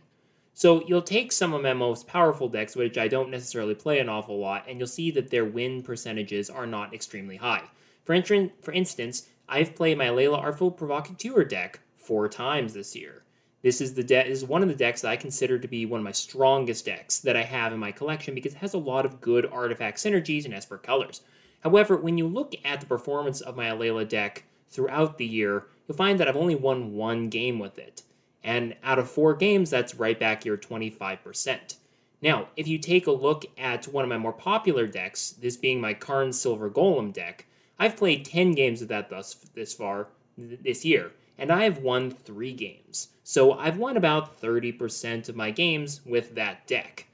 So 0.54 0.84
you'll 0.86 1.02
take 1.02 1.32
some 1.32 1.52
of 1.52 1.62
my 1.62 1.74
most 1.74 2.06
powerful 2.06 2.48
decks, 2.48 2.76
which 2.76 2.96
I 2.96 3.08
don't 3.08 3.30
necessarily 3.30 3.74
play 3.74 3.98
an 3.98 4.08
awful 4.08 4.38
lot, 4.38 4.64
and 4.68 4.78
you'll 4.78 4.86
see 4.86 5.10
that 5.10 5.30
their 5.30 5.44
win 5.44 5.82
percentages 5.82 6.48
are 6.48 6.66
not 6.66 6.94
extremely 6.94 7.36
high. 7.36 7.64
For, 8.04 8.20
for 8.62 8.72
instance, 8.72 9.28
I've 9.48 9.74
played 9.74 9.98
my 9.98 10.06
Alela 10.06 10.38
Artful 10.38 10.70
Provocateur 10.70 11.44
deck 11.44 11.80
four 11.96 12.28
times 12.28 12.72
this 12.74 12.94
year. 12.94 13.24
This 13.62 13.80
is 13.80 13.94
the 13.94 14.04
de- 14.04 14.26
is 14.26 14.44
one 14.44 14.62
of 14.62 14.68
the 14.68 14.74
decks 14.74 15.00
that 15.00 15.10
I 15.10 15.16
consider 15.16 15.58
to 15.58 15.66
be 15.66 15.86
one 15.86 16.00
of 16.00 16.04
my 16.04 16.12
strongest 16.12 16.84
decks 16.84 17.18
that 17.20 17.36
I 17.36 17.42
have 17.42 17.72
in 17.72 17.78
my 17.78 17.92
collection 17.92 18.34
because 18.34 18.52
it 18.52 18.58
has 18.58 18.74
a 18.74 18.78
lot 18.78 19.06
of 19.06 19.20
good 19.20 19.46
artifact 19.46 19.98
synergies 19.98 20.44
and 20.44 20.52
Esper 20.52 20.78
colors. 20.78 21.22
However, 21.62 21.96
when 21.96 22.18
you 22.18 22.28
look 22.28 22.54
at 22.62 22.80
the 22.80 22.86
performance 22.86 23.40
of 23.40 23.56
my 23.56 23.66
Alela 23.70 24.06
deck 24.06 24.44
throughout 24.68 25.16
the 25.16 25.26
year, 25.26 25.64
you'll 25.86 25.96
find 25.96 26.18
that 26.18 26.28
I've 26.28 26.36
only 26.36 26.54
won 26.54 26.94
one 26.94 27.28
game 27.28 27.58
with 27.58 27.78
it. 27.78 28.02
And 28.42 28.76
out 28.82 28.98
of 28.98 29.10
four 29.10 29.34
games, 29.34 29.70
that's 29.70 29.94
right 29.94 30.18
back 30.18 30.44
your 30.44 30.58
25%. 30.58 31.76
Now, 32.20 32.48
if 32.56 32.66
you 32.68 32.78
take 32.78 33.06
a 33.06 33.12
look 33.12 33.44
at 33.58 33.86
one 33.86 34.04
of 34.04 34.08
my 34.08 34.18
more 34.18 34.32
popular 34.32 34.86
decks, 34.86 35.30
this 35.32 35.56
being 35.56 35.80
my 35.80 35.94
Karn 35.94 36.32
Silver 36.32 36.70
Golem 36.70 37.12
deck, 37.12 37.46
I've 37.78 37.96
played 37.96 38.24
10 38.24 38.52
games 38.52 38.82
of 38.82 38.88
that 38.88 39.10
thus 39.10 39.34
this 39.54 39.74
far 39.74 40.08
this 40.38 40.84
year, 40.84 41.12
and 41.36 41.50
I 41.50 41.64
have 41.64 41.78
won 41.78 42.10
three 42.10 42.52
games. 42.52 43.08
So 43.22 43.52
I've 43.52 43.78
won 43.78 43.96
about 43.96 44.40
30% 44.40 45.28
of 45.28 45.36
my 45.36 45.50
games 45.50 46.00
with 46.04 46.34
that 46.34 46.66
deck. 46.66 47.06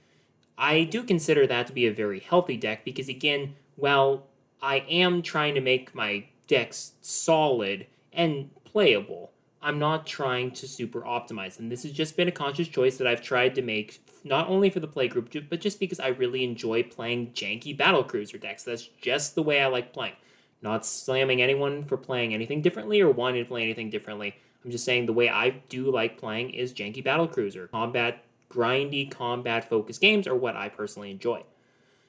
I 0.58 0.84
do 0.84 1.02
consider 1.02 1.46
that 1.46 1.66
to 1.68 1.72
be 1.72 1.86
a 1.86 1.92
very 1.92 2.20
healthy 2.20 2.56
deck 2.56 2.84
because, 2.84 3.08
again, 3.08 3.54
while 3.76 4.26
I 4.60 4.84
am 4.88 5.22
trying 5.22 5.54
to 5.54 5.60
make 5.60 5.94
my 5.94 6.26
decks 6.46 6.92
solid 7.00 7.86
and 8.12 8.50
playable, 8.72 9.32
I'm 9.62 9.78
not 9.78 10.06
trying 10.06 10.52
to 10.52 10.68
super 10.68 11.02
optimize. 11.02 11.58
And 11.58 11.70
this 11.70 11.82
has 11.82 11.92
just 11.92 12.16
been 12.16 12.28
a 12.28 12.32
conscious 12.32 12.68
choice 12.68 12.96
that 12.96 13.06
I've 13.06 13.22
tried 13.22 13.54
to 13.56 13.62
make 13.62 14.00
not 14.24 14.48
only 14.48 14.70
for 14.70 14.80
the 14.80 14.88
playgroup, 14.88 15.48
but 15.48 15.60
just 15.60 15.80
because 15.80 16.00
I 16.00 16.08
really 16.08 16.44
enjoy 16.44 16.82
playing 16.82 17.32
janky 17.32 17.76
battle 17.76 18.04
cruiser 18.04 18.38
decks. 18.38 18.64
That's 18.64 18.88
just 19.00 19.34
the 19.34 19.42
way 19.42 19.60
I 19.60 19.66
like 19.66 19.92
playing. 19.92 20.14
Not 20.62 20.86
slamming 20.86 21.42
anyone 21.42 21.84
for 21.84 21.96
playing 21.96 22.34
anything 22.34 22.62
differently 22.62 23.00
or 23.00 23.10
wanting 23.10 23.42
to 23.42 23.48
play 23.48 23.62
anything 23.62 23.90
differently. 23.90 24.34
I'm 24.64 24.70
just 24.70 24.84
saying 24.84 25.06
the 25.06 25.12
way 25.12 25.28
I 25.28 25.50
do 25.68 25.90
like 25.90 26.18
playing 26.18 26.50
is 26.50 26.74
janky 26.74 27.02
battle 27.02 27.28
cruiser. 27.28 27.66
Combat, 27.68 28.24
grindy, 28.50 29.10
combat 29.10 29.68
focused 29.68 30.00
games 30.00 30.26
are 30.26 30.34
what 30.34 30.56
I 30.56 30.68
personally 30.68 31.10
enjoy. 31.10 31.44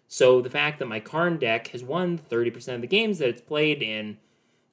So 0.08 0.42
the 0.42 0.50
fact 0.50 0.80
that 0.80 0.88
my 0.88 1.00
Karn 1.00 1.38
deck 1.38 1.68
has 1.68 1.84
won 1.84 2.18
30% 2.18 2.76
of 2.76 2.82
the 2.82 2.88
games 2.88 3.20
that 3.20 3.30
it's 3.30 3.42
played 3.42 3.82
in 3.82 4.18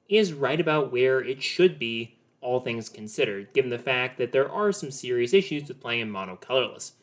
is 0.09 0.33
right 0.33 0.59
about 0.59 0.91
where 0.91 1.21
it 1.21 1.41
should 1.41 1.79
be, 1.79 2.17
all 2.41 2.59
things 2.59 2.89
considered, 2.89 3.53
given 3.53 3.69
the 3.69 3.77
fact 3.77 4.17
that 4.17 4.31
there 4.31 4.51
are 4.51 4.71
some 4.71 4.91
serious 4.91 5.33
issues 5.33 5.67
with 5.67 5.79
playing 5.79 6.01
in 6.01 6.11
mono 6.11 6.35
colorless. 6.35 6.93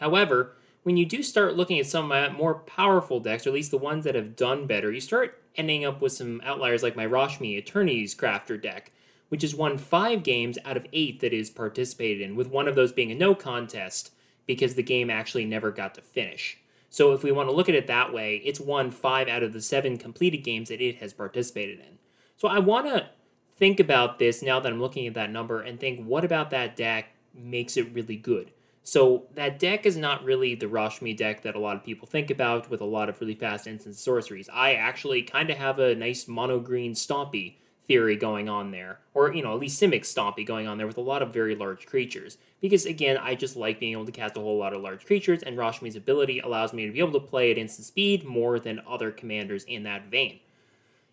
However, 0.00 0.56
when 0.82 0.96
you 0.96 1.06
do 1.06 1.22
start 1.22 1.56
looking 1.56 1.78
at 1.78 1.86
some 1.86 2.04
of 2.04 2.08
my 2.08 2.28
more 2.30 2.54
powerful 2.54 3.20
decks, 3.20 3.46
or 3.46 3.50
at 3.50 3.54
least 3.54 3.70
the 3.70 3.78
ones 3.78 4.04
that 4.04 4.14
have 4.14 4.36
done 4.36 4.66
better, 4.66 4.90
you 4.92 5.00
start 5.00 5.42
ending 5.56 5.84
up 5.84 6.00
with 6.00 6.12
some 6.12 6.40
outliers 6.44 6.82
like 6.82 6.96
my 6.96 7.06
Rashmi 7.06 7.56
Eternities 7.56 8.14
Crafter 8.14 8.60
deck, 8.60 8.92
which 9.28 9.42
has 9.42 9.54
won 9.54 9.76
five 9.76 10.22
games 10.22 10.58
out 10.64 10.76
of 10.76 10.86
eight 10.92 11.20
that 11.20 11.32
is 11.32 11.50
participated 11.50 12.22
in, 12.22 12.36
with 12.36 12.48
one 12.48 12.68
of 12.68 12.74
those 12.74 12.92
being 12.92 13.12
a 13.12 13.14
no 13.14 13.34
contest 13.34 14.12
because 14.46 14.74
the 14.74 14.82
game 14.82 15.10
actually 15.10 15.44
never 15.44 15.70
got 15.70 15.94
to 15.94 16.00
finish. 16.00 16.58
So 16.90 17.12
if 17.12 17.22
we 17.22 17.32
want 17.32 17.50
to 17.50 17.54
look 17.54 17.68
at 17.68 17.74
it 17.74 17.86
that 17.88 18.14
way, 18.14 18.40
it's 18.44 18.60
won 18.60 18.90
five 18.90 19.28
out 19.28 19.42
of 19.42 19.52
the 19.52 19.60
seven 19.60 19.98
completed 19.98 20.38
games 20.38 20.70
that 20.70 20.80
it 20.80 20.96
has 20.96 21.12
participated 21.12 21.80
in. 21.80 21.97
So 22.38 22.46
I 22.46 22.60
want 22.60 22.86
to 22.86 23.10
think 23.56 23.80
about 23.80 24.20
this 24.20 24.42
now 24.42 24.60
that 24.60 24.72
I'm 24.72 24.80
looking 24.80 25.08
at 25.08 25.14
that 25.14 25.32
number 25.32 25.60
and 25.60 25.78
think, 25.78 26.06
what 26.06 26.24
about 26.24 26.50
that 26.50 26.76
deck 26.76 27.10
makes 27.34 27.76
it 27.76 27.92
really 27.92 28.14
good? 28.14 28.52
So 28.84 29.24
that 29.34 29.58
deck 29.58 29.84
is 29.84 29.96
not 29.96 30.24
really 30.24 30.54
the 30.54 30.66
Rashmi 30.66 31.16
deck 31.16 31.42
that 31.42 31.56
a 31.56 31.58
lot 31.58 31.74
of 31.74 31.84
people 31.84 32.06
think 32.06 32.30
about 32.30 32.70
with 32.70 32.80
a 32.80 32.86
lot 32.86 33.08
of 33.08 33.20
really 33.20 33.34
fast 33.34 33.66
instant 33.66 33.96
sorceries. 33.96 34.48
I 34.52 34.74
actually 34.74 35.22
kind 35.22 35.50
of 35.50 35.58
have 35.58 35.80
a 35.80 35.96
nice 35.96 36.28
mono 36.28 36.60
green 36.60 36.94
Stompy 36.94 37.56
theory 37.88 38.14
going 38.14 38.48
on 38.48 38.70
there, 38.70 39.00
or 39.14 39.34
you 39.34 39.42
know, 39.42 39.52
at 39.52 39.58
least 39.58 39.82
Simic 39.82 40.02
Stompy 40.02 40.46
going 40.46 40.68
on 40.68 40.78
there 40.78 40.86
with 40.86 40.96
a 40.96 41.02
lot 41.02 41.22
of 41.22 41.32
very 41.32 41.56
large 41.56 41.86
creatures. 41.86 42.38
Because 42.60 42.86
again, 42.86 43.18
I 43.18 43.34
just 43.34 43.56
like 43.56 43.80
being 43.80 43.92
able 43.92 44.06
to 44.06 44.12
cast 44.12 44.36
a 44.36 44.40
whole 44.40 44.58
lot 44.58 44.74
of 44.74 44.80
large 44.80 45.04
creatures, 45.04 45.42
and 45.42 45.58
Rashmi's 45.58 45.96
ability 45.96 46.38
allows 46.38 46.72
me 46.72 46.86
to 46.86 46.92
be 46.92 47.00
able 47.00 47.18
to 47.18 47.26
play 47.26 47.50
at 47.50 47.58
instant 47.58 47.86
speed 47.86 48.24
more 48.24 48.60
than 48.60 48.80
other 48.88 49.10
commanders 49.10 49.64
in 49.64 49.82
that 49.82 50.06
vein. 50.06 50.38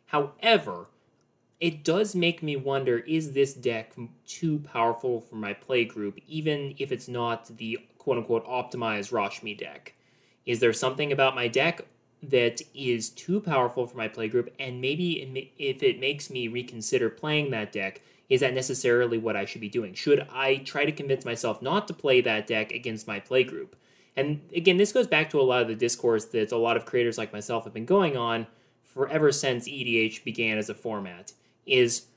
However, 0.06 0.86
it 1.60 1.84
does 1.84 2.16
make 2.16 2.44
me 2.44 2.56
wonder 2.56 2.98
is 3.00 3.32
this 3.32 3.54
deck 3.54 3.94
too 4.28 4.60
powerful 4.60 5.22
for 5.22 5.36
my 5.36 5.54
play 5.54 5.86
group, 5.86 6.20
even 6.28 6.76
if 6.78 6.92
it's 6.92 7.08
not 7.08 7.58
the 7.58 7.80
quote 7.98 8.18
unquote 8.18 8.46
optimized 8.46 9.12
Rashmi 9.12 9.58
deck? 9.58 9.94
Is 10.46 10.60
there 10.60 10.74
something 10.74 11.12
about 11.12 11.36
my 11.36 11.48
deck 11.48 11.82
that 12.24 12.62
is 12.74 13.10
too 13.10 13.40
powerful 13.40 13.88
for 13.88 13.98
my 13.98 14.08
play 14.08 14.28
group, 14.28 14.54
and 14.60 14.82
maybe 14.82 15.52
if 15.58 15.82
it 15.82 16.00
makes 16.00 16.30
me 16.30 16.48
reconsider 16.48 17.10
playing 17.10 17.52
that 17.52 17.72
deck, 17.72 18.02
is 18.30 18.42
that 18.42 18.54
necessarily 18.54 19.18
what 19.18 19.36
I 19.36 19.46
should 19.46 19.62
be 19.62 19.70
doing? 19.70 19.94
Should 19.94 20.28
I 20.32 20.58
try 20.58 20.86
to 20.86 20.92
convince 20.92 21.26
myself 21.26 21.62
not 21.62 21.88
to 21.88 21.94
play 21.94 22.22
that 22.22 22.48
deck 22.48 22.72
against 22.72 23.08
my 23.08 23.20
play 23.20 23.44
group? 23.44 23.76
And 24.16 24.42
again, 24.56 24.78
this 24.78 24.92
goes 24.92 25.08
back 25.08 25.30
to 25.32 25.40
a 25.40 25.44
lot 25.44 25.62
of 25.62 25.68
the 25.68 25.76
discourse 25.76 26.26
that 26.26 26.52
a 26.52 26.58
lot 26.58 26.78
of 26.78 26.86
creators 26.86 27.18
like 27.18 27.34
myself 27.34 27.66
have 27.66 27.74
been 27.74 27.86
going 27.86 28.18
on 28.18 28.48
forever 28.84 29.32
since 29.32 29.68
EDH 29.68 30.24
began 30.24 30.58
as 30.58 30.70
a 30.70 30.74
format 30.74 31.34
is 31.66 32.08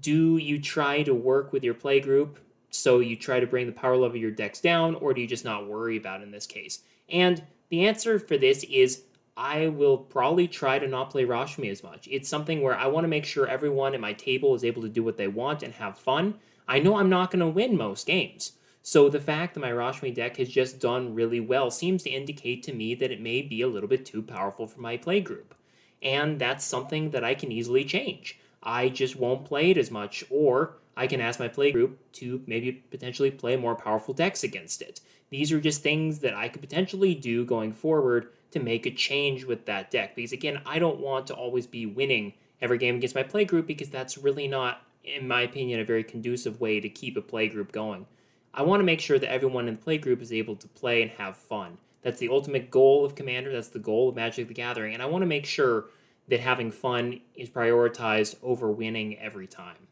do 0.00 0.36
you 0.36 0.60
try 0.60 1.02
to 1.02 1.14
work 1.14 1.52
with 1.52 1.64
your 1.64 1.74
play 1.74 2.00
group 2.00 2.38
so 2.70 3.00
you 3.00 3.16
try 3.16 3.40
to 3.40 3.46
bring 3.46 3.66
the 3.66 3.72
power 3.72 3.96
level 3.96 4.16
of 4.16 4.16
your 4.16 4.30
decks 4.30 4.60
down, 4.60 4.94
or 4.96 5.14
do 5.14 5.20
you 5.20 5.26
just 5.26 5.44
not 5.44 5.66
worry 5.66 5.96
about 5.96 6.22
in 6.22 6.30
this 6.30 6.46
case? 6.46 6.80
And 7.08 7.42
the 7.70 7.86
answer 7.86 8.18
for 8.18 8.36
this 8.36 8.64
is 8.64 9.02
I 9.36 9.68
will 9.68 9.98
probably 9.98 10.48
try 10.48 10.78
to 10.78 10.88
not 10.88 11.10
play 11.10 11.24
Rashmi 11.24 11.70
as 11.70 11.82
much. 11.82 12.08
It's 12.10 12.28
something 12.28 12.62
where 12.62 12.76
I 12.76 12.86
want 12.86 13.04
to 13.04 13.08
make 13.08 13.24
sure 13.24 13.46
everyone 13.46 13.94
at 13.94 14.00
my 14.00 14.12
table 14.12 14.54
is 14.54 14.64
able 14.64 14.82
to 14.82 14.88
do 14.88 15.02
what 15.02 15.16
they 15.16 15.28
want 15.28 15.62
and 15.62 15.74
have 15.74 15.98
fun. 15.98 16.34
I 16.66 16.78
know 16.78 16.96
I'm 16.96 17.10
not 17.10 17.30
going 17.30 17.40
to 17.40 17.46
win 17.46 17.76
most 17.76 18.06
games. 18.06 18.52
So 18.82 19.08
the 19.08 19.20
fact 19.20 19.54
that 19.54 19.60
my 19.60 19.72
Rashmi 19.72 20.14
deck 20.14 20.36
has 20.36 20.48
just 20.48 20.80
done 20.80 21.14
really 21.14 21.40
well 21.40 21.70
seems 21.70 22.02
to 22.04 22.10
indicate 22.10 22.62
to 22.62 22.72
me 22.72 22.94
that 22.94 23.10
it 23.10 23.20
may 23.20 23.42
be 23.42 23.60
a 23.60 23.68
little 23.68 23.88
bit 23.88 24.06
too 24.06 24.22
powerful 24.22 24.66
for 24.66 24.80
my 24.80 24.96
play 24.96 25.20
group. 25.20 25.54
And 26.02 26.38
that's 26.38 26.64
something 26.64 27.10
that 27.10 27.24
I 27.24 27.34
can 27.34 27.50
easily 27.50 27.84
change. 27.84 28.38
I 28.66 28.88
just 28.88 29.14
won't 29.14 29.44
play 29.44 29.70
it 29.70 29.78
as 29.78 29.92
much, 29.92 30.24
or 30.28 30.74
I 30.96 31.06
can 31.06 31.20
ask 31.20 31.38
my 31.38 31.46
play 31.46 31.70
group 31.70 31.98
to 32.14 32.42
maybe 32.46 32.72
potentially 32.72 33.30
play 33.30 33.56
more 33.56 33.76
powerful 33.76 34.12
decks 34.12 34.42
against 34.42 34.82
it. 34.82 35.00
These 35.30 35.52
are 35.52 35.60
just 35.60 35.82
things 35.82 36.18
that 36.18 36.34
I 36.34 36.48
could 36.48 36.62
potentially 36.62 37.14
do 37.14 37.44
going 37.44 37.72
forward 37.72 38.28
to 38.50 38.60
make 38.60 38.84
a 38.84 38.90
change 38.90 39.44
with 39.44 39.66
that 39.66 39.90
deck. 39.90 40.16
Because 40.16 40.32
again, 40.32 40.60
I 40.66 40.80
don't 40.80 41.00
want 41.00 41.28
to 41.28 41.34
always 41.34 41.66
be 41.66 41.86
winning 41.86 42.32
every 42.60 42.78
game 42.78 42.96
against 42.96 43.14
my 43.14 43.22
play 43.22 43.44
group 43.44 43.66
because 43.66 43.88
that's 43.88 44.18
really 44.18 44.48
not, 44.48 44.82
in 45.04 45.28
my 45.28 45.42
opinion, 45.42 45.78
a 45.78 45.84
very 45.84 46.02
conducive 46.02 46.60
way 46.60 46.80
to 46.80 46.88
keep 46.88 47.16
a 47.16 47.22
play 47.22 47.48
group 47.48 47.70
going. 47.70 48.06
I 48.52 48.62
want 48.62 48.80
to 48.80 48.84
make 48.84 49.00
sure 49.00 49.18
that 49.18 49.30
everyone 49.30 49.68
in 49.68 49.74
the 49.74 49.80
play 49.80 49.98
group 49.98 50.22
is 50.22 50.32
able 50.32 50.56
to 50.56 50.68
play 50.68 51.02
and 51.02 51.10
have 51.12 51.36
fun. 51.36 51.78
That's 52.02 52.18
the 52.18 52.30
ultimate 52.30 52.70
goal 52.70 53.04
of 53.04 53.14
Commander. 53.14 53.52
That's 53.52 53.68
the 53.68 53.78
goal 53.78 54.08
of 54.08 54.16
Magic 54.16 54.48
the 54.48 54.54
Gathering. 54.54 54.94
And 54.94 55.02
I 55.02 55.06
want 55.06 55.22
to 55.22 55.26
make 55.26 55.44
sure 55.44 55.86
that 56.28 56.40
having 56.40 56.70
fun 56.70 57.20
is 57.34 57.48
prioritized 57.48 58.36
over 58.42 58.70
winning 58.70 59.18
every 59.18 59.46
time. 59.46 59.88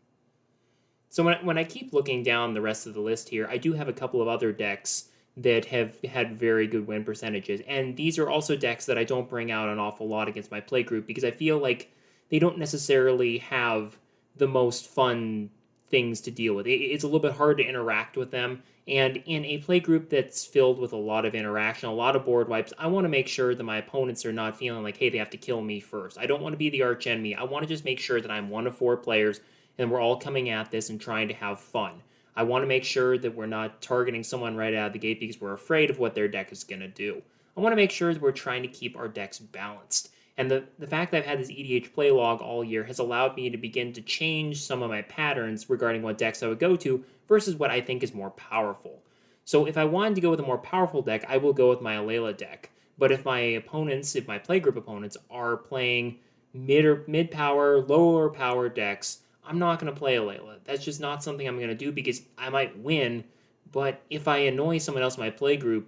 So 1.08 1.22
when, 1.22 1.44
when 1.46 1.58
I 1.58 1.64
keep 1.64 1.92
looking 1.92 2.22
down 2.22 2.54
the 2.54 2.60
rest 2.60 2.86
of 2.86 2.94
the 2.94 3.00
list 3.00 3.28
here, 3.28 3.46
I 3.48 3.56
do 3.56 3.74
have 3.74 3.88
a 3.88 3.92
couple 3.92 4.20
of 4.20 4.28
other 4.28 4.52
decks 4.52 5.10
that 5.36 5.66
have 5.66 6.00
had 6.02 6.36
very 6.36 6.66
good 6.66 6.86
win 6.86 7.04
percentages. 7.04 7.60
And 7.66 7.96
these 7.96 8.18
are 8.18 8.28
also 8.28 8.56
decks 8.56 8.86
that 8.86 8.98
I 8.98 9.04
don't 9.04 9.28
bring 9.28 9.50
out 9.50 9.68
an 9.68 9.78
awful 9.78 10.08
lot 10.08 10.28
against 10.28 10.50
my 10.50 10.60
play 10.60 10.82
group 10.82 11.06
because 11.06 11.24
I 11.24 11.30
feel 11.30 11.58
like 11.58 11.92
they 12.30 12.38
don't 12.38 12.58
necessarily 12.58 13.38
have 13.38 13.98
the 14.36 14.48
most 14.48 14.86
fun 14.86 15.50
things 15.90 16.20
to 16.22 16.30
deal 16.30 16.54
with. 16.54 16.66
It's 16.66 17.04
a 17.04 17.06
little 17.06 17.20
bit 17.20 17.34
hard 17.34 17.58
to 17.58 17.64
interact 17.64 18.16
with 18.16 18.30
them. 18.30 18.62
And 18.86 19.22
in 19.24 19.44
a 19.44 19.58
play 19.58 19.80
group 19.80 20.10
that's 20.10 20.44
filled 20.44 20.78
with 20.78 20.92
a 20.92 20.96
lot 20.96 21.24
of 21.24 21.34
interaction, 21.34 21.88
a 21.88 21.94
lot 21.94 22.16
of 22.16 22.26
board 22.26 22.48
wipes, 22.48 22.72
I 22.78 22.86
want 22.88 23.04
to 23.06 23.08
make 23.08 23.28
sure 23.28 23.54
that 23.54 23.64
my 23.64 23.78
opponents 23.78 24.26
are 24.26 24.32
not 24.32 24.58
feeling 24.58 24.82
like, 24.82 24.98
hey, 24.98 25.08
they 25.08 25.18
have 25.18 25.30
to 25.30 25.38
kill 25.38 25.62
me 25.62 25.80
first. 25.80 26.18
I 26.18 26.26
don't 26.26 26.42
want 26.42 26.52
to 26.52 26.58
be 26.58 26.68
the 26.68 26.82
arch 26.82 27.06
enemy. 27.06 27.34
I 27.34 27.44
want 27.44 27.62
to 27.62 27.68
just 27.68 27.84
make 27.84 27.98
sure 27.98 28.20
that 28.20 28.30
I'm 28.30 28.50
one 28.50 28.66
of 28.66 28.76
four 28.76 28.96
players 28.96 29.40
and 29.78 29.90
we're 29.90 30.00
all 30.00 30.16
coming 30.16 30.50
at 30.50 30.70
this 30.70 30.90
and 30.90 31.00
trying 31.00 31.28
to 31.28 31.34
have 31.34 31.60
fun. 31.60 32.02
I 32.36 32.42
want 32.42 32.62
to 32.62 32.68
make 32.68 32.84
sure 32.84 33.16
that 33.16 33.34
we're 33.34 33.46
not 33.46 33.80
targeting 33.80 34.22
someone 34.22 34.56
right 34.56 34.74
out 34.74 34.88
of 34.88 34.92
the 34.92 34.98
gate 34.98 35.20
because 35.20 35.40
we're 35.40 35.54
afraid 35.54 35.88
of 35.88 35.98
what 35.98 36.14
their 36.14 36.28
deck 36.28 36.52
is 36.52 36.64
going 36.64 36.80
to 36.80 36.88
do. 36.88 37.22
I 37.56 37.60
want 37.60 37.72
to 37.72 37.76
make 37.76 37.92
sure 37.92 38.12
that 38.12 38.22
we're 38.22 38.32
trying 38.32 38.62
to 38.62 38.68
keep 38.68 38.96
our 38.96 39.08
decks 39.08 39.38
balanced. 39.38 40.10
And 40.36 40.50
the, 40.50 40.64
the 40.78 40.86
fact 40.86 41.12
that 41.12 41.18
I've 41.18 41.26
had 41.26 41.38
this 41.38 41.50
EDH 41.50 41.92
play 41.92 42.10
log 42.10 42.40
all 42.40 42.64
year 42.64 42.84
has 42.84 42.98
allowed 42.98 43.36
me 43.36 43.50
to 43.50 43.56
begin 43.56 43.92
to 43.92 44.00
change 44.02 44.62
some 44.62 44.82
of 44.82 44.90
my 44.90 45.02
patterns 45.02 45.70
regarding 45.70 46.02
what 46.02 46.18
decks 46.18 46.42
I 46.42 46.48
would 46.48 46.58
go 46.58 46.74
to 46.76 47.04
versus 47.28 47.54
what 47.54 47.70
I 47.70 47.80
think 47.80 48.02
is 48.02 48.12
more 48.12 48.30
powerful. 48.30 49.00
So 49.44 49.66
if 49.66 49.76
I 49.76 49.84
wanted 49.84 50.16
to 50.16 50.20
go 50.20 50.30
with 50.30 50.40
a 50.40 50.44
more 50.44 50.58
powerful 50.58 51.02
deck, 51.02 51.24
I 51.28 51.36
will 51.36 51.52
go 51.52 51.70
with 51.70 51.80
my 51.80 51.96
Alela 51.96 52.36
deck. 52.36 52.70
But 52.98 53.12
if 53.12 53.24
my 53.24 53.38
opponents, 53.40 54.16
if 54.16 54.26
my 54.26 54.38
playgroup 54.38 54.76
opponents 54.76 55.16
are 55.30 55.56
playing 55.56 56.18
mid 56.52 56.84
or 56.84 57.04
mid 57.06 57.30
power, 57.30 57.80
lower 57.80 58.30
power 58.30 58.68
decks, 58.68 59.20
I'm 59.46 59.58
not 59.58 59.78
going 59.78 59.92
to 59.92 59.98
play 59.98 60.16
Alela. 60.16 60.58
That's 60.64 60.84
just 60.84 61.00
not 61.00 61.22
something 61.22 61.46
I'm 61.46 61.58
going 61.58 61.68
to 61.68 61.74
do 61.74 61.92
because 61.92 62.22
I 62.38 62.48
might 62.50 62.78
win. 62.78 63.24
But 63.70 64.00
if 64.08 64.26
I 64.28 64.38
annoy 64.38 64.78
someone 64.78 65.02
else 65.02 65.16
in 65.16 65.22
my 65.22 65.30
playgroup 65.30 65.84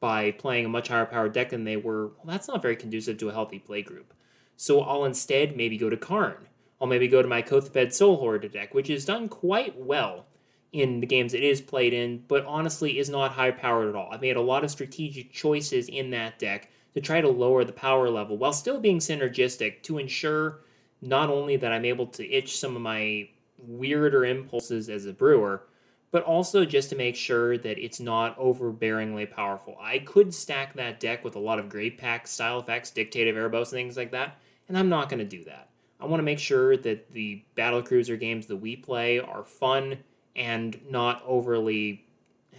by 0.00 0.30
playing 0.32 0.66
a 0.66 0.68
much 0.68 0.88
higher 0.88 1.06
power 1.06 1.28
deck 1.28 1.50
than 1.50 1.64
they 1.64 1.76
were, 1.76 2.08
well, 2.08 2.26
that's 2.26 2.48
not 2.48 2.62
very 2.62 2.76
conducive 2.76 3.18
to 3.18 3.28
a 3.28 3.32
healthy 3.32 3.58
play 3.58 3.82
group. 3.82 4.12
So 4.56 4.80
I'll 4.80 5.04
instead 5.04 5.56
maybe 5.56 5.76
go 5.76 5.90
to 5.90 5.96
Karn. 5.96 6.48
I'll 6.80 6.86
maybe 6.86 7.08
go 7.08 7.22
to 7.22 7.28
my 7.28 7.42
Kothophed 7.42 7.92
Soul 7.92 8.16
Hoarder 8.16 8.48
deck, 8.48 8.74
which 8.74 8.90
is 8.90 9.04
done 9.04 9.28
quite 9.28 9.78
well 9.78 10.26
in 10.72 11.00
the 11.00 11.06
games 11.06 11.32
it 11.32 11.42
is 11.42 11.60
played 11.60 11.94
in, 11.94 12.24
but 12.28 12.44
honestly 12.44 12.98
is 12.98 13.08
not 13.08 13.32
high 13.32 13.50
powered 13.50 13.88
at 13.88 13.94
all. 13.94 14.10
I've 14.12 14.20
made 14.20 14.36
a 14.36 14.42
lot 14.42 14.64
of 14.64 14.70
strategic 14.70 15.32
choices 15.32 15.88
in 15.88 16.10
that 16.10 16.38
deck 16.38 16.68
to 16.94 17.00
try 17.00 17.20
to 17.20 17.28
lower 17.28 17.64
the 17.64 17.72
power 17.72 18.10
level 18.10 18.36
while 18.36 18.52
still 18.52 18.80
being 18.80 18.98
synergistic 18.98 19.82
to 19.84 19.98
ensure 19.98 20.60
not 21.00 21.30
only 21.30 21.56
that 21.56 21.72
I'm 21.72 21.84
able 21.84 22.06
to 22.08 22.30
itch 22.30 22.58
some 22.58 22.76
of 22.76 22.82
my 22.82 23.28
weirder 23.58 24.24
impulses 24.24 24.88
as 24.88 25.06
a 25.06 25.12
brewer, 25.12 25.62
but 26.10 26.22
also 26.22 26.64
just 26.64 26.90
to 26.90 26.96
make 26.96 27.16
sure 27.16 27.58
that 27.58 27.78
it's 27.78 28.00
not 28.00 28.38
overbearingly 28.38 29.30
powerful. 29.30 29.76
I 29.80 29.98
could 29.98 30.32
stack 30.32 30.74
that 30.74 31.00
deck 31.00 31.24
with 31.24 31.36
a 31.36 31.40
lot 31.40 31.58
of 31.58 31.68
Grave 31.68 31.96
Pact, 31.98 32.28
style 32.28 32.60
effects, 32.60 32.90
Dictate 32.90 33.28
of 33.28 33.36
Erebos, 33.36 33.70
things 33.70 33.96
like 33.96 34.12
that, 34.12 34.38
and 34.68 34.78
I'm 34.78 34.88
not 34.88 35.08
going 35.08 35.18
to 35.18 35.24
do 35.24 35.44
that. 35.44 35.68
I 36.00 36.06
want 36.06 36.20
to 36.20 36.24
make 36.24 36.38
sure 36.38 36.76
that 36.76 37.12
the 37.12 37.42
battle 37.54 37.82
cruiser 37.82 38.16
games 38.16 38.46
that 38.46 38.56
we 38.56 38.76
play 38.76 39.18
are 39.18 39.44
fun 39.44 39.98
and 40.34 40.78
not 40.90 41.22
overly 41.26 42.02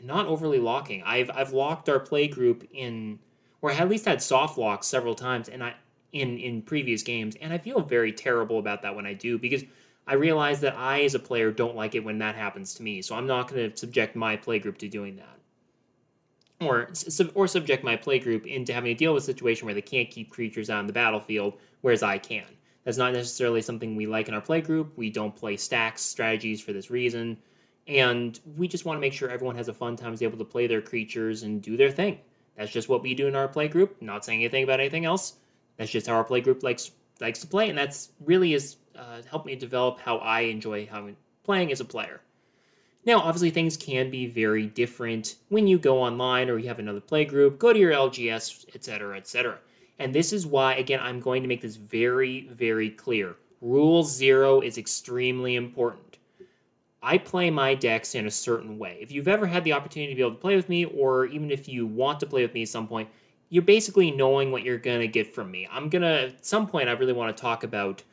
not 0.03 0.27
overly 0.27 0.59
locking. 0.59 1.03
I've 1.03 1.29
I've 1.33 1.53
locked 1.53 1.89
our 1.89 1.99
play 1.99 2.27
group 2.27 2.67
in 2.71 3.19
or 3.61 3.71
at 3.71 3.89
least 3.89 4.05
had 4.05 4.21
soft 4.21 4.57
locks 4.57 4.87
several 4.87 5.15
times 5.15 5.49
and 5.49 5.63
I 5.63 5.75
in 6.13 6.37
in 6.37 6.61
previous 6.61 7.03
games 7.03 7.35
and 7.41 7.53
I 7.53 7.57
feel 7.57 7.81
very 7.81 8.11
terrible 8.11 8.59
about 8.59 8.81
that 8.83 8.95
when 8.95 9.05
I 9.05 9.13
do 9.13 9.37
because 9.37 9.63
I 10.07 10.13
realize 10.13 10.59
that 10.61 10.75
I 10.77 11.03
as 11.03 11.15
a 11.15 11.19
player 11.19 11.51
don't 11.51 11.75
like 11.75 11.95
it 11.95 12.03
when 12.03 12.17
that 12.19 12.35
happens 12.35 12.73
to 12.75 12.83
me. 12.83 13.01
So 13.01 13.15
I'm 13.15 13.27
not 13.27 13.49
going 13.49 13.69
to 13.69 13.77
subject 13.77 14.15
my 14.15 14.35
play 14.35 14.59
group 14.59 14.77
to 14.79 14.87
doing 14.87 15.17
that. 15.17 15.37
Or, 16.65 16.89
or 17.35 17.47
subject 17.47 17.83
my 17.83 17.95
play 17.95 18.17
group 18.17 18.47
into 18.47 18.73
having 18.73 18.89
to 18.89 18.97
deal 18.97 19.13
with 19.13 19.23
a 19.23 19.25
situation 19.25 19.65
where 19.65 19.75
they 19.75 19.81
can't 19.81 20.09
keep 20.09 20.31
creatures 20.31 20.71
on 20.71 20.87
the 20.87 20.93
battlefield, 20.93 21.59
whereas 21.81 22.01
I 22.01 22.17
can. 22.17 22.45
That's 22.83 22.97
not 22.97 23.13
necessarily 23.13 23.61
something 23.61 23.95
we 23.95 24.07
like 24.07 24.27
in 24.27 24.33
our 24.33 24.41
play 24.41 24.61
group. 24.61 24.97
We 24.97 25.11
don't 25.11 25.35
play 25.35 25.57
stacks 25.57 26.01
strategies 26.01 26.61
for 26.61 26.73
this 26.73 26.89
reason 26.89 27.37
and 27.87 28.39
we 28.57 28.67
just 28.67 28.85
want 28.85 28.97
to 28.97 29.01
make 29.01 29.13
sure 29.13 29.29
everyone 29.29 29.55
has 29.55 29.69
a 29.69 29.73
fun 29.73 29.95
time 29.95 30.13
is 30.13 30.21
able 30.21 30.37
to 30.37 30.45
play 30.45 30.67
their 30.67 30.81
creatures 30.81 31.43
and 31.43 31.61
do 31.61 31.77
their 31.77 31.91
thing 31.91 32.19
that's 32.55 32.71
just 32.71 32.89
what 32.89 33.01
we 33.01 33.13
do 33.13 33.27
in 33.27 33.35
our 33.35 33.47
play 33.47 33.67
group 33.67 34.01
not 34.01 34.25
saying 34.25 34.41
anything 34.41 34.63
about 34.63 34.79
anything 34.79 35.05
else 35.05 35.35
that's 35.77 35.91
just 35.91 36.07
how 36.07 36.13
our 36.13 36.23
play 36.23 36.41
group 36.41 36.63
likes 36.63 36.91
likes 37.21 37.39
to 37.39 37.47
play 37.47 37.69
and 37.69 37.77
that's 37.77 38.11
really 38.25 38.51
has 38.51 38.77
uh, 38.97 39.21
helped 39.29 39.45
me 39.45 39.55
develop 39.55 39.99
how 39.99 40.17
i 40.17 40.41
enjoy 40.41 40.85
how 40.85 41.07
playing 41.43 41.71
as 41.71 41.79
a 41.79 41.85
player 41.85 42.21
now 43.05 43.19
obviously 43.19 43.49
things 43.49 43.77
can 43.77 44.09
be 44.09 44.27
very 44.27 44.65
different 44.65 45.35
when 45.49 45.67
you 45.67 45.77
go 45.77 46.01
online 46.01 46.49
or 46.49 46.57
you 46.57 46.67
have 46.67 46.79
another 46.79 47.01
play 47.01 47.25
group 47.25 47.57
go 47.59 47.73
to 47.73 47.79
your 47.79 47.91
lgs 47.93 48.65
etc 48.75 49.17
etc 49.17 49.57
and 49.99 50.13
this 50.13 50.33
is 50.33 50.45
why 50.45 50.75
again 50.75 50.99
i'm 51.01 51.19
going 51.19 51.41
to 51.41 51.47
make 51.47 51.61
this 51.61 51.75
very 51.75 52.47
very 52.51 52.89
clear 52.89 53.35
rule 53.61 54.03
zero 54.03 54.61
is 54.61 54.77
extremely 54.77 55.55
important 55.55 56.07
I 57.01 57.17
play 57.17 57.49
my 57.49 57.75
decks 57.75 58.15
in 58.15 58.25
a 58.25 58.31
certain 58.31 58.77
way. 58.77 58.97
If 58.99 59.11
you've 59.11 59.27
ever 59.27 59.45
had 59.45 59.63
the 59.63 59.73
opportunity 59.73 60.11
to 60.11 60.15
be 60.15 60.21
able 60.21 60.35
to 60.35 60.41
play 60.41 60.55
with 60.55 60.67
me, 60.67 60.85
or 60.85 61.25
even 61.27 61.51
if 61.51 61.69
you 61.69 61.85
want 61.85 62.19
to 62.19 62.25
play 62.25 62.41
with 62.41 62.53
me 62.53 62.63
at 62.63 62.67
some 62.69 62.87
point, 62.87 63.07
you're 63.49 63.63
basically 63.63 64.11
knowing 64.11 64.51
what 64.51 64.63
you're 64.63 64.77
going 64.77 64.99
to 64.99 65.07
get 65.07 65.33
from 65.33 65.49
me. 65.49 65.67
I'm 65.71 65.89
going 65.89 66.01
to, 66.01 66.33
at 66.35 66.45
some 66.45 66.67
point, 66.67 66.89
I 66.89 66.93
really 66.93 67.13
want 67.13 67.35
to 67.35 67.41
talk 67.41 67.63
about 67.63 68.03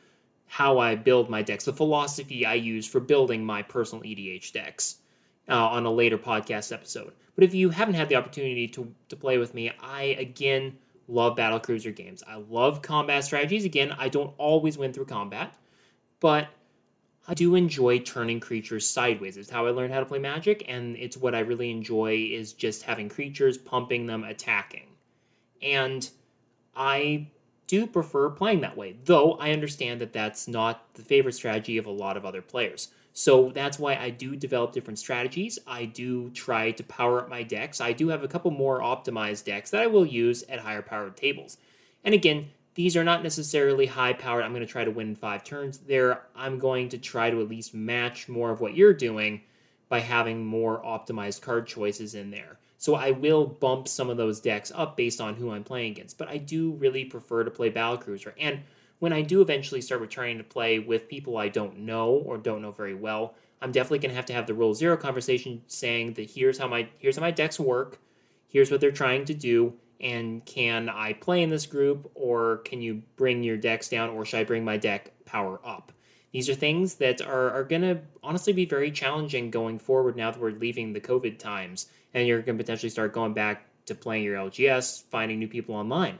how 0.47 0.79
I 0.79 0.95
build 0.95 1.29
my 1.29 1.41
decks, 1.41 1.65
the 1.65 1.73
philosophy 1.73 2.45
I 2.45 2.53
use 2.55 2.87
for 2.87 2.99
building 2.99 3.43
my 3.43 3.61
personal 3.61 4.03
EDH 4.03 4.51
decks 4.51 4.97
uh, 5.49 5.53
on 5.53 5.85
a 5.85 5.91
later 5.91 6.17
podcast 6.17 6.71
episode. 6.71 7.13
But 7.35 7.43
if 7.43 7.53
you 7.53 7.69
haven't 7.69 7.95
had 7.95 8.09
the 8.09 8.15
opportunity 8.15 8.67
to, 8.69 8.93
to 9.09 9.15
play 9.15 9.37
with 9.37 9.53
me, 9.53 9.71
I, 9.81 10.03
again, 10.19 10.77
love 11.07 11.35
battle 11.35 11.59
cruiser 11.59 11.91
games. 11.91 12.23
I 12.27 12.35
love 12.35 12.81
combat 12.81 13.23
strategies. 13.23 13.65
Again, 13.65 13.93
I 13.97 14.09
don't 14.09 14.33
always 14.37 14.77
win 14.77 14.93
through 14.93 15.05
combat, 15.05 15.53
but 16.19 16.47
I 17.27 17.33
do 17.33 17.55
enjoy 17.55 17.99
turning 17.99 18.39
creatures 18.39 18.87
sideways. 18.87 19.37
It's 19.37 19.49
how 19.49 19.65
I 19.65 19.71
learned 19.71 19.93
how 19.93 19.99
to 19.99 20.05
play 20.05 20.19
Magic, 20.19 20.63
and 20.67 20.95
it's 20.95 21.17
what 21.17 21.35
I 21.35 21.39
really 21.39 21.71
enjoy 21.71 22.29
is 22.31 22.53
just 22.53 22.83
having 22.83 23.09
creatures, 23.09 23.57
pumping 23.57 24.05
them, 24.05 24.23
attacking. 24.23 24.87
And 25.61 26.07
I 26.75 27.27
do 27.67 27.87
prefer 27.87 28.29
playing 28.29 28.61
that 28.61 28.77
way, 28.77 28.95
though 29.05 29.33
I 29.33 29.51
understand 29.51 30.01
that 30.01 30.13
that's 30.13 30.47
not 30.47 30.93
the 30.93 31.01
favorite 31.01 31.33
strategy 31.33 31.77
of 31.77 31.85
a 31.85 31.91
lot 31.91 32.17
of 32.17 32.25
other 32.25 32.41
players. 32.41 32.89
So 33.13 33.49
that's 33.51 33.79
why 33.79 33.95
I 33.95 34.09
do 34.09 34.35
develop 34.35 34.73
different 34.73 34.99
strategies. 34.99 35.57
I 35.65 35.85
do 35.85 36.29
try 36.31 36.71
to 36.71 36.83
power 36.83 37.21
up 37.21 37.29
my 37.29 37.43
decks. 37.43 37.79
I 37.79 37.93
do 37.93 38.09
have 38.09 38.23
a 38.23 38.27
couple 38.27 38.51
more 38.51 38.81
optimized 38.81 39.45
decks 39.45 39.69
that 39.71 39.81
I 39.81 39.87
will 39.87 40.05
use 40.05 40.43
at 40.43 40.59
higher 40.59 40.81
powered 40.81 41.15
tables. 41.15 41.57
And 42.03 42.13
again, 42.13 42.49
these 42.75 42.97
are 42.97 43.05
not 43.05 43.23
necessarily 43.23 43.85
high 43.85 44.11
powered. 44.11 44.43
I'm 44.43 44.51
going 44.51 44.65
to 44.65 44.71
try 44.71 44.83
to 44.83 44.91
win 44.91 45.15
five 45.15 45.45
turns. 45.45 45.77
There, 45.77 46.23
I'm 46.35 46.59
going 46.59 46.89
to 46.89 46.97
try 46.97 47.29
to 47.29 47.39
at 47.39 47.47
least 47.47 47.73
match 47.73 48.27
more 48.27 48.51
of 48.51 48.59
what 48.59 48.75
you're 48.75 48.93
doing 48.93 49.41
by 49.87 50.01
having 50.01 50.45
more 50.45 50.81
optimized 50.83 51.41
card 51.41 51.67
choices 51.67 52.15
in 52.15 52.31
there. 52.31 52.57
So 52.77 52.95
I 52.95 53.11
will 53.11 53.45
bump 53.45 53.87
some 53.87 54.09
of 54.09 54.17
those 54.17 54.39
decks 54.39 54.71
up 54.75 54.97
based 54.97 55.21
on 55.21 55.35
who 55.35 55.51
I'm 55.51 55.63
playing 55.63 55.91
against. 55.91 56.17
But 56.17 56.27
I 56.27 56.37
do 56.37 56.71
really 56.73 57.05
prefer 57.05 57.43
to 57.43 57.51
play 57.51 57.69
Battle 57.69 57.97
Cruiser. 57.97 58.35
And 58.39 58.61
when 58.99 59.13
I 59.13 59.21
do 59.21 59.41
eventually 59.41 59.81
start 59.81 60.01
returning 60.01 60.37
to 60.37 60.43
play 60.43 60.79
with 60.79 61.07
people 61.07 61.37
I 61.37 61.49
don't 61.49 61.79
know 61.79 62.09
or 62.09 62.37
don't 62.37 62.61
know 62.61 62.71
very 62.71 62.95
well, 62.95 63.35
I'm 63.61 63.71
definitely 63.71 63.99
going 63.99 64.11
to 64.11 64.15
have 64.15 64.25
to 64.25 64.33
have 64.33 64.47
the 64.47 64.53
rule 64.53 64.73
zero 64.73 64.97
conversation 64.97 65.61
saying 65.67 66.13
that 66.13 66.29
here's 66.29 66.57
how 66.57 66.67
my 66.67 66.87
here's 66.97 67.15
how 67.15 67.21
my 67.21 67.31
decks 67.31 67.59
work, 67.59 67.99
here's 68.47 68.69
what 68.69 68.81
they're 68.81 68.91
trying 68.91 69.25
to 69.25 69.33
do, 69.33 69.73
and 69.99 70.45
can 70.45 70.89
I 70.89 71.13
play 71.13 71.41
in 71.41 71.49
this 71.49 71.65
group 71.65 72.11
or 72.13 72.57
can 72.57 72.81
you 72.81 73.01
bring 73.15 73.43
your 73.43 73.57
decks 73.57 73.89
down 73.89 74.09
or 74.09 74.25
should 74.25 74.39
I 74.39 74.43
bring 74.43 74.63
my 74.63 74.77
deck 74.77 75.11
power 75.25 75.59
up? 75.65 75.91
These 76.31 76.49
are 76.49 76.53
things 76.53 76.95
that 76.95 77.21
are, 77.21 77.49
are 77.51 77.63
going 77.63 77.81
to 77.83 78.01
honestly 78.21 78.51
be 78.51 78.65
very 78.65 78.91
challenging 78.91 79.49
going 79.49 79.79
forward 79.79 80.17
now 80.17 80.31
that 80.31 80.39
we're 80.39 80.51
leaving 80.51 80.91
the 80.91 80.99
COVID 80.99 81.39
times 81.39 81.87
and 82.15 82.25
you're 82.25 82.41
going 82.41 82.57
to 82.57 82.63
potentially 82.63 82.89
start 82.89 83.13
going 83.13 83.33
back 83.33 83.65
to 83.85 83.93
playing 83.93 84.23
your 84.23 84.37
LGS, 84.37 85.03
finding 85.11 85.37
new 85.37 85.49
people 85.49 85.75
online. 85.75 86.17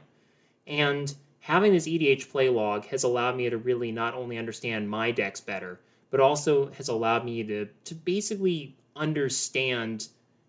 And 0.66 1.12
having 1.40 1.72
this 1.72 1.88
EDH 1.88 2.30
play 2.30 2.50
log 2.50 2.84
has 2.86 3.02
allowed 3.02 3.34
me 3.34 3.48
to 3.48 3.56
really 3.56 3.90
not 3.90 4.14
only 4.14 4.36
understand 4.36 4.90
my 4.90 5.10
decks 5.10 5.40
better, 5.40 5.80
but 6.10 6.20
also 6.20 6.70
has 6.72 6.88
allowed 6.88 7.24
me 7.24 7.42
to, 7.44 7.66
to 7.84 7.94
basically 7.94 8.76
understand 8.94 10.08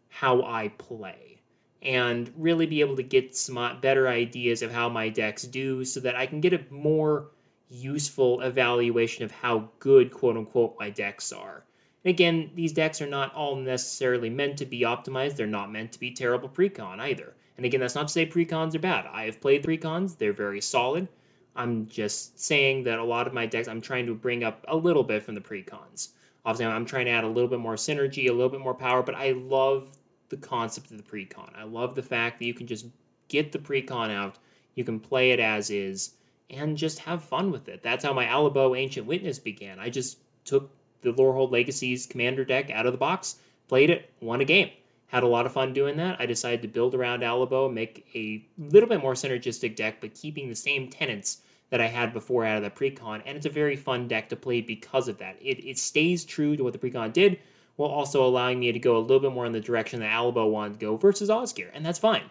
how 0.10 0.44
I 0.44 0.68
play 0.68 1.42
and 1.82 2.32
really 2.38 2.66
be 2.66 2.82
able 2.82 2.98
to 2.98 3.04
get 3.04 3.36
some 3.36 3.80
better 3.82 4.10
ideas 4.10 4.62
of 4.62 4.72
how 4.72 4.90
my 4.90 5.08
decks 5.08 5.44
do 5.44 5.86
so 5.86 6.02
that 6.02 6.16
I 6.16 6.26
can 6.26 6.42
get 6.42 6.54
a 6.54 6.66
more 6.70 7.30
useful 7.70 8.42
evaluation 8.42 9.24
of 9.24 9.32
how 9.32 9.70
good, 9.80 10.12
quote 10.12 10.36
unquote, 10.36 10.76
my 10.78 10.90
decks 10.90 11.32
are. 11.32 11.64
Again, 12.08 12.52
these 12.56 12.72
decks 12.72 13.02
are 13.02 13.08
not 13.08 13.36
all 13.36 13.56
necessarily 13.56 14.30
meant 14.30 14.58
to 14.58 14.66
be 14.66 14.82
optimized. 14.82 15.36
They're 15.36 15.46
not 15.46 15.72
meant 15.72 15.92
to 15.92 16.00
be 16.00 16.12
terrible 16.12 16.48
precon 16.48 17.00
either. 17.00 17.34
And 17.58 17.66
again, 17.66 17.82
that's 17.82 17.96
not 17.96 18.08
to 18.08 18.14
say 18.14 18.26
precons 18.26 18.76
are 18.76 18.80
bad. 18.80 19.08
I 19.12 19.24
have 19.26 19.42
played 19.42 19.64
precons, 19.64 20.18
they're 20.18 20.32
very 20.32 20.62
solid. 20.62 21.08
I'm 21.56 21.88
just 21.88 22.40
saying 22.40 22.84
that 22.84 23.00
a 23.00 23.04
lot 23.04 23.28
of 23.28 23.34
my 23.34 23.46
decks, 23.46 23.68
I'm 23.68 23.82
trying 23.82 24.06
to 24.06 24.14
bring 24.14 24.44
up 24.44 24.64
a 24.68 24.76
little 24.76 25.04
bit 25.04 25.24
from 25.24 25.36
the 25.36 25.42
precons. 25.42 26.10
Obviously, 26.46 26.72
I'm 26.72 26.86
trying 26.86 27.06
to 27.06 27.12
add 27.12 27.24
a 27.24 27.28
little 27.28 27.50
bit 27.50 27.60
more 27.60 27.76
synergy, 27.76 28.30
a 28.30 28.34
little 28.34 28.50
bit 28.50 28.62
more 28.62 28.76
power, 28.76 29.04
but 29.04 29.16
I 29.16 29.32
love 29.32 29.90
the 30.30 30.38
concept 30.38 30.92
of 30.92 30.98
the 30.98 31.04
precon. 31.04 31.50
I 31.58 31.64
love 31.64 31.96
the 31.96 32.04
fact 32.04 32.40
that 32.40 32.46
you 32.46 32.54
can 32.54 32.68
just 32.68 32.86
get 33.28 33.52
the 33.52 33.60
precon 33.60 34.12
out, 34.12 34.38
you 34.76 34.84
can 34.84 35.00
play 35.00 35.32
it 35.32 35.40
as 35.40 35.72
is, 35.72 36.14
and 36.50 36.78
just 36.78 37.00
have 37.00 37.24
fun 37.24 37.52
with 37.52 37.68
it. 37.68 37.82
That's 37.82 38.06
how 38.06 38.14
my 38.14 38.26
Alibou 38.28 38.78
Ancient 38.78 39.08
Witness 39.08 39.40
began. 39.40 39.80
I 39.80 39.90
just 39.90 40.20
took 40.46 40.72
the 41.02 41.14
Lorehold 41.14 41.52
Legacies 41.52 42.06
Commander 42.06 42.46
deck 42.46 42.70
out 42.72 42.86
of 42.86 42.92
the 42.92 42.98
box, 42.98 43.38
played 43.68 43.90
it, 43.90 44.12
won 44.22 44.42
a 44.42 44.46
game. 44.46 44.72
Had 45.08 45.24
a 45.24 45.28
lot 45.28 45.46
of 45.46 45.54
fun 45.54 45.74
doing 45.74 45.98
that. 45.98 46.20
I 46.20 46.26
decided 46.26 46.62
to 46.64 46.68
build 46.68 46.94
around 46.94 47.22
Alibou, 47.22 47.72
make 47.72 48.08
a 48.14 48.46
little 48.58 48.90
bit 48.90 49.02
more 49.02 49.14
synergistic 49.14 49.76
deck, 49.76 50.02
but 50.02 50.14
keeping 50.14 50.50
the 50.50 50.56
same 50.56 50.90
tenants 50.90 51.40
that 51.70 51.82
I 51.82 51.88
had 51.88 52.14
before 52.14 52.46
out 52.46 52.58
of 52.58 52.64
the 52.64 52.70
precon, 52.70 53.22
and 53.26 53.36
it's 53.36 53.46
a 53.46 53.50
very 53.50 53.76
fun 53.76 54.08
deck 54.08 54.30
to 54.30 54.36
play 54.36 54.62
because 54.62 55.08
of 55.08 55.18
that. 55.18 55.38
It, 55.42 55.66
it 55.66 55.78
stays 55.78 56.24
true 56.24 56.56
to 56.56 56.64
what 56.64 56.74
the 56.74 56.80
precon 56.80 57.12
did, 57.12 57.40
while 57.76 57.90
also 57.90 58.26
allowing 58.26 58.60
me 58.60 58.72
to 58.72 58.80
go 58.80 58.98
a 58.98 59.00
little 59.00 59.20
bit 59.20 59.32
more 59.32 59.46
in 59.46 59.52
the 59.52 59.60
direction 59.60 60.00
that 60.00 60.12
Alibou 60.12 60.50
wanted 60.50 60.74
to 60.74 60.86
go 60.86 60.98
versus 60.98 61.30
Osgir, 61.30 61.70
and 61.74 61.86
that's 61.86 62.00
fine. 62.00 62.24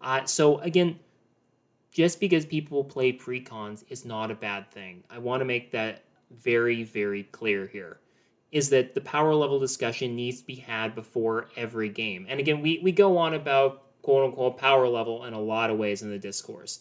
Uh, 0.00 0.24
so 0.24 0.58
again, 0.58 0.98
just 1.90 2.20
because 2.20 2.46
people 2.46 2.84
play 2.84 3.12
precons 3.12 3.84
is 3.88 4.04
not 4.04 4.30
a 4.30 4.34
bad 4.34 4.70
thing. 4.70 5.02
I 5.10 5.18
want 5.18 5.40
to 5.40 5.44
make 5.44 5.72
that 5.72 6.04
very, 6.30 6.82
very 6.84 7.24
clear 7.24 7.66
here. 7.66 7.98
Is 8.50 8.70
that 8.70 8.94
the 8.94 9.00
power 9.00 9.34
level 9.34 9.58
discussion 9.58 10.16
needs 10.16 10.40
to 10.40 10.46
be 10.46 10.54
had 10.54 10.94
before 10.94 11.48
every 11.56 11.88
game. 11.88 12.26
And 12.28 12.40
again, 12.40 12.62
we, 12.62 12.80
we 12.82 12.92
go 12.92 13.18
on 13.18 13.34
about 13.34 13.82
quote 14.02 14.24
unquote 14.24 14.56
power 14.56 14.88
level 14.88 15.24
in 15.24 15.34
a 15.34 15.40
lot 15.40 15.70
of 15.70 15.78
ways 15.78 16.02
in 16.02 16.10
the 16.10 16.18
discourse. 16.18 16.80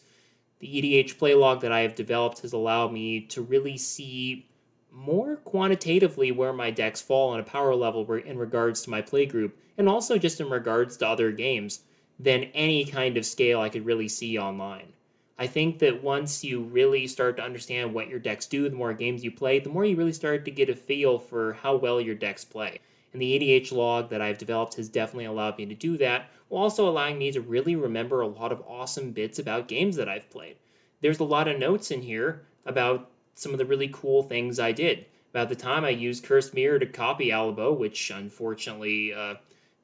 The 0.60 0.68
EDH 0.68 1.18
play 1.18 1.36
log 1.36 1.62
that 1.62 1.72
I 1.72 1.82
have 1.82 1.94
developed 1.94 2.40
has 2.40 2.54
allowed 2.54 2.94
me 2.94 3.22
to 3.22 3.42
really 3.42 3.78
see 3.78 4.48
more 4.92 5.36
quantitatively 5.36 6.32
where 6.32 6.54
my 6.54 6.72
decks 6.72 7.02
fall 7.02 7.30
on 7.30 7.40
a 7.40 7.44
power 7.44 7.76
level 7.76 8.12
in 8.14 8.38
regards 8.38 8.82
to 8.82 8.90
my 8.90 9.02
play 9.02 9.26
group, 9.26 9.58
and 9.78 9.88
also 9.88 10.18
just 10.18 10.40
in 10.40 10.50
regards 10.50 10.98
to 10.98 11.08
other 11.08 11.32
games, 11.32 11.82
than 12.20 12.46
any 12.56 12.84
kind 12.84 13.18
of 13.18 13.26
scale 13.26 13.60
I 13.60 13.70
could 13.70 13.86
really 13.86 14.08
see 14.08 14.40
online. 14.40 14.94
I 15.40 15.46
think 15.46 15.80
that 15.80 16.04
once 16.04 16.44
you 16.44 16.62
really 16.62 17.06
start 17.06 17.38
to 17.38 17.44
understand 17.44 17.94
what 17.94 18.10
your 18.10 18.20
decks 18.20 18.48
do, 18.48 18.68
the 18.68 18.76
more 18.76 18.94
games 18.94 19.24
you 19.24 19.32
play, 19.32 19.60
the 19.60 19.70
more 19.70 19.86
you 19.86 19.96
really 19.96 20.14
start 20.14 20.46
to 20.46 20.52
get 20.52 20.70
a 20.70 20.76
feel 20.76 21.20
for 21.20 21.54
how 21.54 21.76
well 21.76 22.02
your 22.02 22.16
decks 22.16 22.44
play. 22.44 22.80
And 23.14 23.22
the 23.22 23.40
EDH 23.40 23.72
log 23.72 24.10
that 24.10 24.22
I've 24.22 24.40
developed 24.40 24.76
has 24.76 24.90
definitely 24.90 25.26
allowed 25.26 25.58
me 25.58 25.68
to 25.68 25.76
do 25.76 25.98
that, 25.98 26.30
while 26.50 26.64
also 26.64 26.90
allowing 26.90 27.20
me 27.20 27.32
to 27.32 27.42
really 27.42 27.76
remember 27.76 28.22
a 28.22 28.28
lot 28.28 28.52
of 28.52 28.64
awesome 28.68 29.12
bits 29.12 29.38
about 29.38 29.68
games 29.68 29.96
that 29.98 30.10
I've 30.10 30.30
played. 30.30 30.56
There's 31.02 31.20
a 31.20 31.24
lot 31.24 31.48
of 31.48 31.60
notes 31.60 31.92
in 31.92 32.02
here 32.02 32.42
about 32.66 33.10
some 33.36 33.52
of 33.52 33.60
the 33.60 33.66
really 33.66 33.90
cool 33.94 34.24
things 34.24 34.60
I 34.60 34.72
did. 34.72 35.06
About 35.32 35.50
the 35.50 35.56
time 35.56 35.86
I 35.86 35.90
used 35.90 36.24
Cursed 36.24 36.56
Mirror 36.56 36.80
to 36.80 36.86
copy 36.88 37.28
Alibou, 37.28 37.78
which 37.78 38.10
unfortunately 38.10 39.14
uh, 39.14 39.36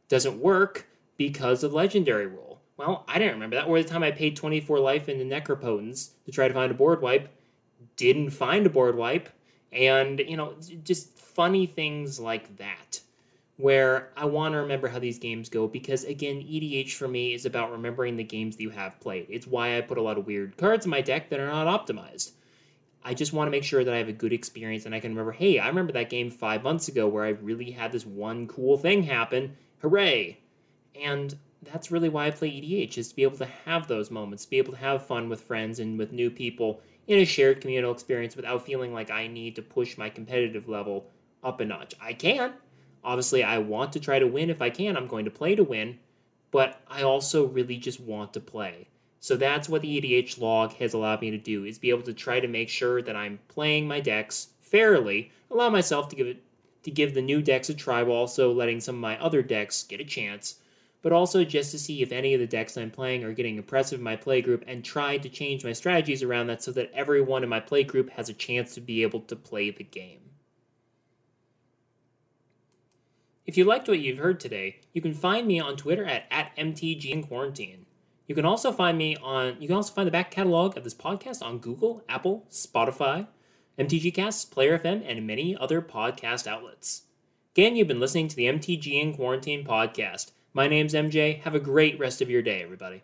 doesn't 0.10 0.39
work 0.39 0.88
because 1.16 1.63
of 1.63 1.74
Legendary 1.74 2.26
Rule. 2.26 2.60
Well, 2.86 3.06
I 3.08 3.17
didn't 3.17 3.36
remember 3.36 3.56
that. 3.56 3.67
Or 3.67 3.82
the 3.82 3.88
time 3.88 4.04
I 4.04 4.12
paid 4.12 4.36
24 4.36 4.80
life 4.80 5.08
into 5.08 5.24
Necropotence 5.24 6.10
to 6.26 6.32
try 6.32 6.50
to 6.50 6.54
find 6.54 6.69
a 6.69 6.76
board 6.76 7.02
wipe, 7.02 7.30
didn't 7.96 8.32
find 8.32 8.65
a 8.65 8.69
board 8.69 8.98
wipe, 8.98 9.30
and, 9.72 10.19
you 10.19 10.36
know, 10.36 10.56
just 10.84 11.10
funny 11.17 11.65
things 11.65 12.19
like 12.19 12.58
that 12.58 13.00
where 13.58 14.10
I 14.17 14.26
want 14.26 14.54
to 14.54 14.58
remember 14.58 14.88
how 14.88 15.00
these 15.00 15.19
games 15.19 15.48
go 15.48 15.67
because 15.67 16.04
again, 16.04 16.38
EDH 16.38 16.93
for 16.93 17.08
me 17.08 17.34
is 17.34 17.46
about 17.46 17.72
remembering 17.72 18.17
the 18.17 18.24
games 18.24 18.58
that 18.58 18.63
you 18.63 18.72
have 18.72 19.00
played. 19.00 19.28
It's 19.30 19.48
why 19.48 19.78
I 19.78 19.82
put 19.82 19.98
a 19.98 20.02
lot 20.02 20.17
of 20.17 20.26
weird 20.26 20.58
cards 20.58 20.86
in 20.86 20.91
my 20.91 21.02
deck 21.02 21.30
that 21.30 21.39
are 21.39 21.48
not 21.48 21.67
optimized. 21.67 22.32
I 23.04 23.13
just 23.13 23.32
want 23.32 23.48
to 23.48 23.52
make 23.52 23.63
sure 23.63 23.84
that 23.84 23.93
I 23.93 23.98
have 23.98 24.10
a 24.10 24.13
good 24.13 24.34
experience 24.34 24.86
and 24.86 24.96
I 24.96 25.00
can 25.00 25.12
remember, 25.12 25.32
hey, 25.32 25.60
I 25.60 25.67
remember 25.67 25.93
that 25.93 26.10
game 26.10 26.32
five 26.32 26.63
months 26.63 26.88
ago 26.88 27.08
where 27.08 27.26
I 27.26 27.30
really 27.30 27.72
had 27.72 27.91
this 27.91 28.06
one 28.06 28.48
cool 28.48 28.78
thing 28.78 29.04
happen. 29.04 29.56
Hooray! 29.82 30.39
And 31.00 31.36
that's 31.71 31.91
really 31.91 32.10
why 32.10 32.28
I 32.28 32.32
play 32.32 32.49
EDH, 32.49 32.97
is 32.97 33.10
to 33.10 33.15
be 33.15 33.23
able 33.23 33.38
to 33.38 33.49
have 33.65 33.88
those 33.88 34.12
moments, 34.12 34.45
to 34.45 34.49
be 34.49 34.58
able 34.58 34.73
to 34.73 34.80
have 34.80 35.06
fun 35.06 35.30
with 35.30 35.41
friends 35.41 35.80
and 35.80 35.97
with 35.97 36.12
new 36.12 36.30
people 36.30 36.82
in 37.08 37.19
a 37.19 37.26
shared 37.26 37.62
communal 37.62 37.91
experience 37.91 38.36
without 38.36 38.65
feeling 38.65 38.93
like 38.93 39.12
I 39.12 39.28
need 39.28 39.56
to 39.56 39.62
push 39.62 39.97
my 39.97 40.10
competitive 40.10 40.69
level 40.69 41.08
up 41.43 41.60
a 41.60 41.65
notch. 41.65 41.93
I 42.02 42.13
can. 42.13 42.54
Obviously, 43.04 43.43
I 43.43 43.58
want 43.58 43.93
to 43.93 43.99
try 43.99 44.19
to 44.19 44.28
win 44.28 44.49
if 44.49 44.62
I 44.62 44.69
can. 44.69 44.95
I'm 44.95 45.08
going 45.08 45.26
to 45.26 45.32
play 45.32 45.56
to 45.56 45.63
win, 45.63 45.99
but 46.52 46.82
I 46.88 47.04
also 47.04 47.45
really 47.45 47.78
just 47.78 47.99
want 47.99 48.34
to 48.34 48.39
play. 48.39 48.88
So 49.19 49.36
that's 49.36 49.69
what 49.69 49.82
the 49.82 50.02
EDH 50.02 50.39
log 50.39 50.73
has 50.73 50.93
allowed 50.93 51.21
me 51.21 51.32
to 51.32 51.38
do 51.38 51.63
is 51.63 51.80
be 51.80 51.89
able 51.89 52.04
to 52.04 52.13
try 52.13 52.39
to 52.39 52.47
make 52.47 52.69
sure 52.69 53.02
that 53.02 53.15
I'm 53.15 53.39
playing 53.47 53.88
my 53.88 53.99
decks 53.99 54.49
fairly, 54.62 55.32
allow 55.49 55.69
myself 55.69 56.10
to 56.10 56.15
give 56.15 56.28
it 56.28 56.43
to 56.84 56.91
give 56.91 57.13
the 57.13 57.21
new 57.21 57.41
decks 57.41 57.69
a 57.69 57.73
try 57.73 58.04
while 58.04 58.17
also 58.17 58.52
letting 58.52 58.82
some 58.82 58.95
of 58.95 59.02
my 59.02 59.17
other 59.21 59.41
decks 59.41 59.84
get 59.84 60.02
a 60.02 60.06
chance, 60.06 60.56
but 61.04 61.12
also 61.12 61.44
just 61.44 61.70
to 61.72 61.78
see 61.78 62.02
if 62.02 62.12
any 62.12 62.34
of 62.34 62.39
the 62.39 62.48
decks 62.48 62.78
I'm 62.78 62.89
playing 62.89 63.24
are 63.24 63.34
getting 63.34 63.58
impressive 63.58 64.00
in 64.00 64.04
my 64.04 64.16
playgroup 64.16 64.63
and 64.66 64.84
try 64.84 65.18
to 65.18 65.30
change 65.30 65.63
my 65.63 65.74
strategies 65.74 66.24
around 66.24 66.48
that 66.48 66.63
so 66.63 66.72
that 66.72 66.92
everyone 66.96 67.44
in 67.44 67.50
my 67.50 67.60
playgroup 67.60 68.10
has 68.12 68.30
a 68.30 68.34
chance 68.34 68.74
to 68.74 68.82
be 68.82 69.04
able 69.04 69.20
to 69.20 69.36
play 69.36 69.70
the 69.70 69.84
game. 69.84 70.22
If 73.46 73.58
you 73.58 73.66
liked 73.66 73.89
what 73.89 74.00
you've 74.00 74.18
heard 74.18 74.39
today, 74.39 74.80
you 74.94 75.02
can 75.02 75.13
find 75.13 75.46
me 75.46 75.60
on 75.60 75.76
Twitter 75.76 76.06
at, 76.06 76.24
at 76.32 76.56
MTG 76.56 77.28
Quarantine. 77.28 77.86
You 78.26 78.36
can 78.36 78.46
also 78.46 78.72
find 78.72 78.98
me 78.98 79.18
on 79.18 79.58
you 79.60 79.68
can 79.68 79.76
also 79.76 79.94
find 79.94 80.08
the 80.08 80.12
back 80.12 80.32
catalog 80.32 80.78
of 80.78 80.86
this 80.86 80.94
podcast 80.94 81.44
on 81.44 81.60
Google, 81.60 82.04
Apple, 82.08 82.46
Spotify, 82.50 83.28
MTG 83.78 84.13
Casts, 84.13 84.46
Player 84.46 84.80
FM, 84.80 85.04
and 85.06 85.28
many 85.28 85.58
other 85.58 85.82
podcast 85.82 86.48
outlets. 86.48 87.04
Again, 87.54 87.76
you've 87.76 87.89
been 87.89 88.00
listening 88.00 88.30
to 88.30 88.36
the 88.36 88.46
MTG 88.46 89.02
in 89.02 89.13
Quarantine 89.13 89.66
podcast. 89.66 90.32
My 90.56 90.68
name's 90.68 90.94
MJ. 90.94 91.42
Have 91.42 91.56
a 91.56 91.60
great 91.60 91.98
rest 91.98 92.22
of 92.22 92.30
your 92.30 92.44
day, 92.44 92.62
everybody. 92.62 93.02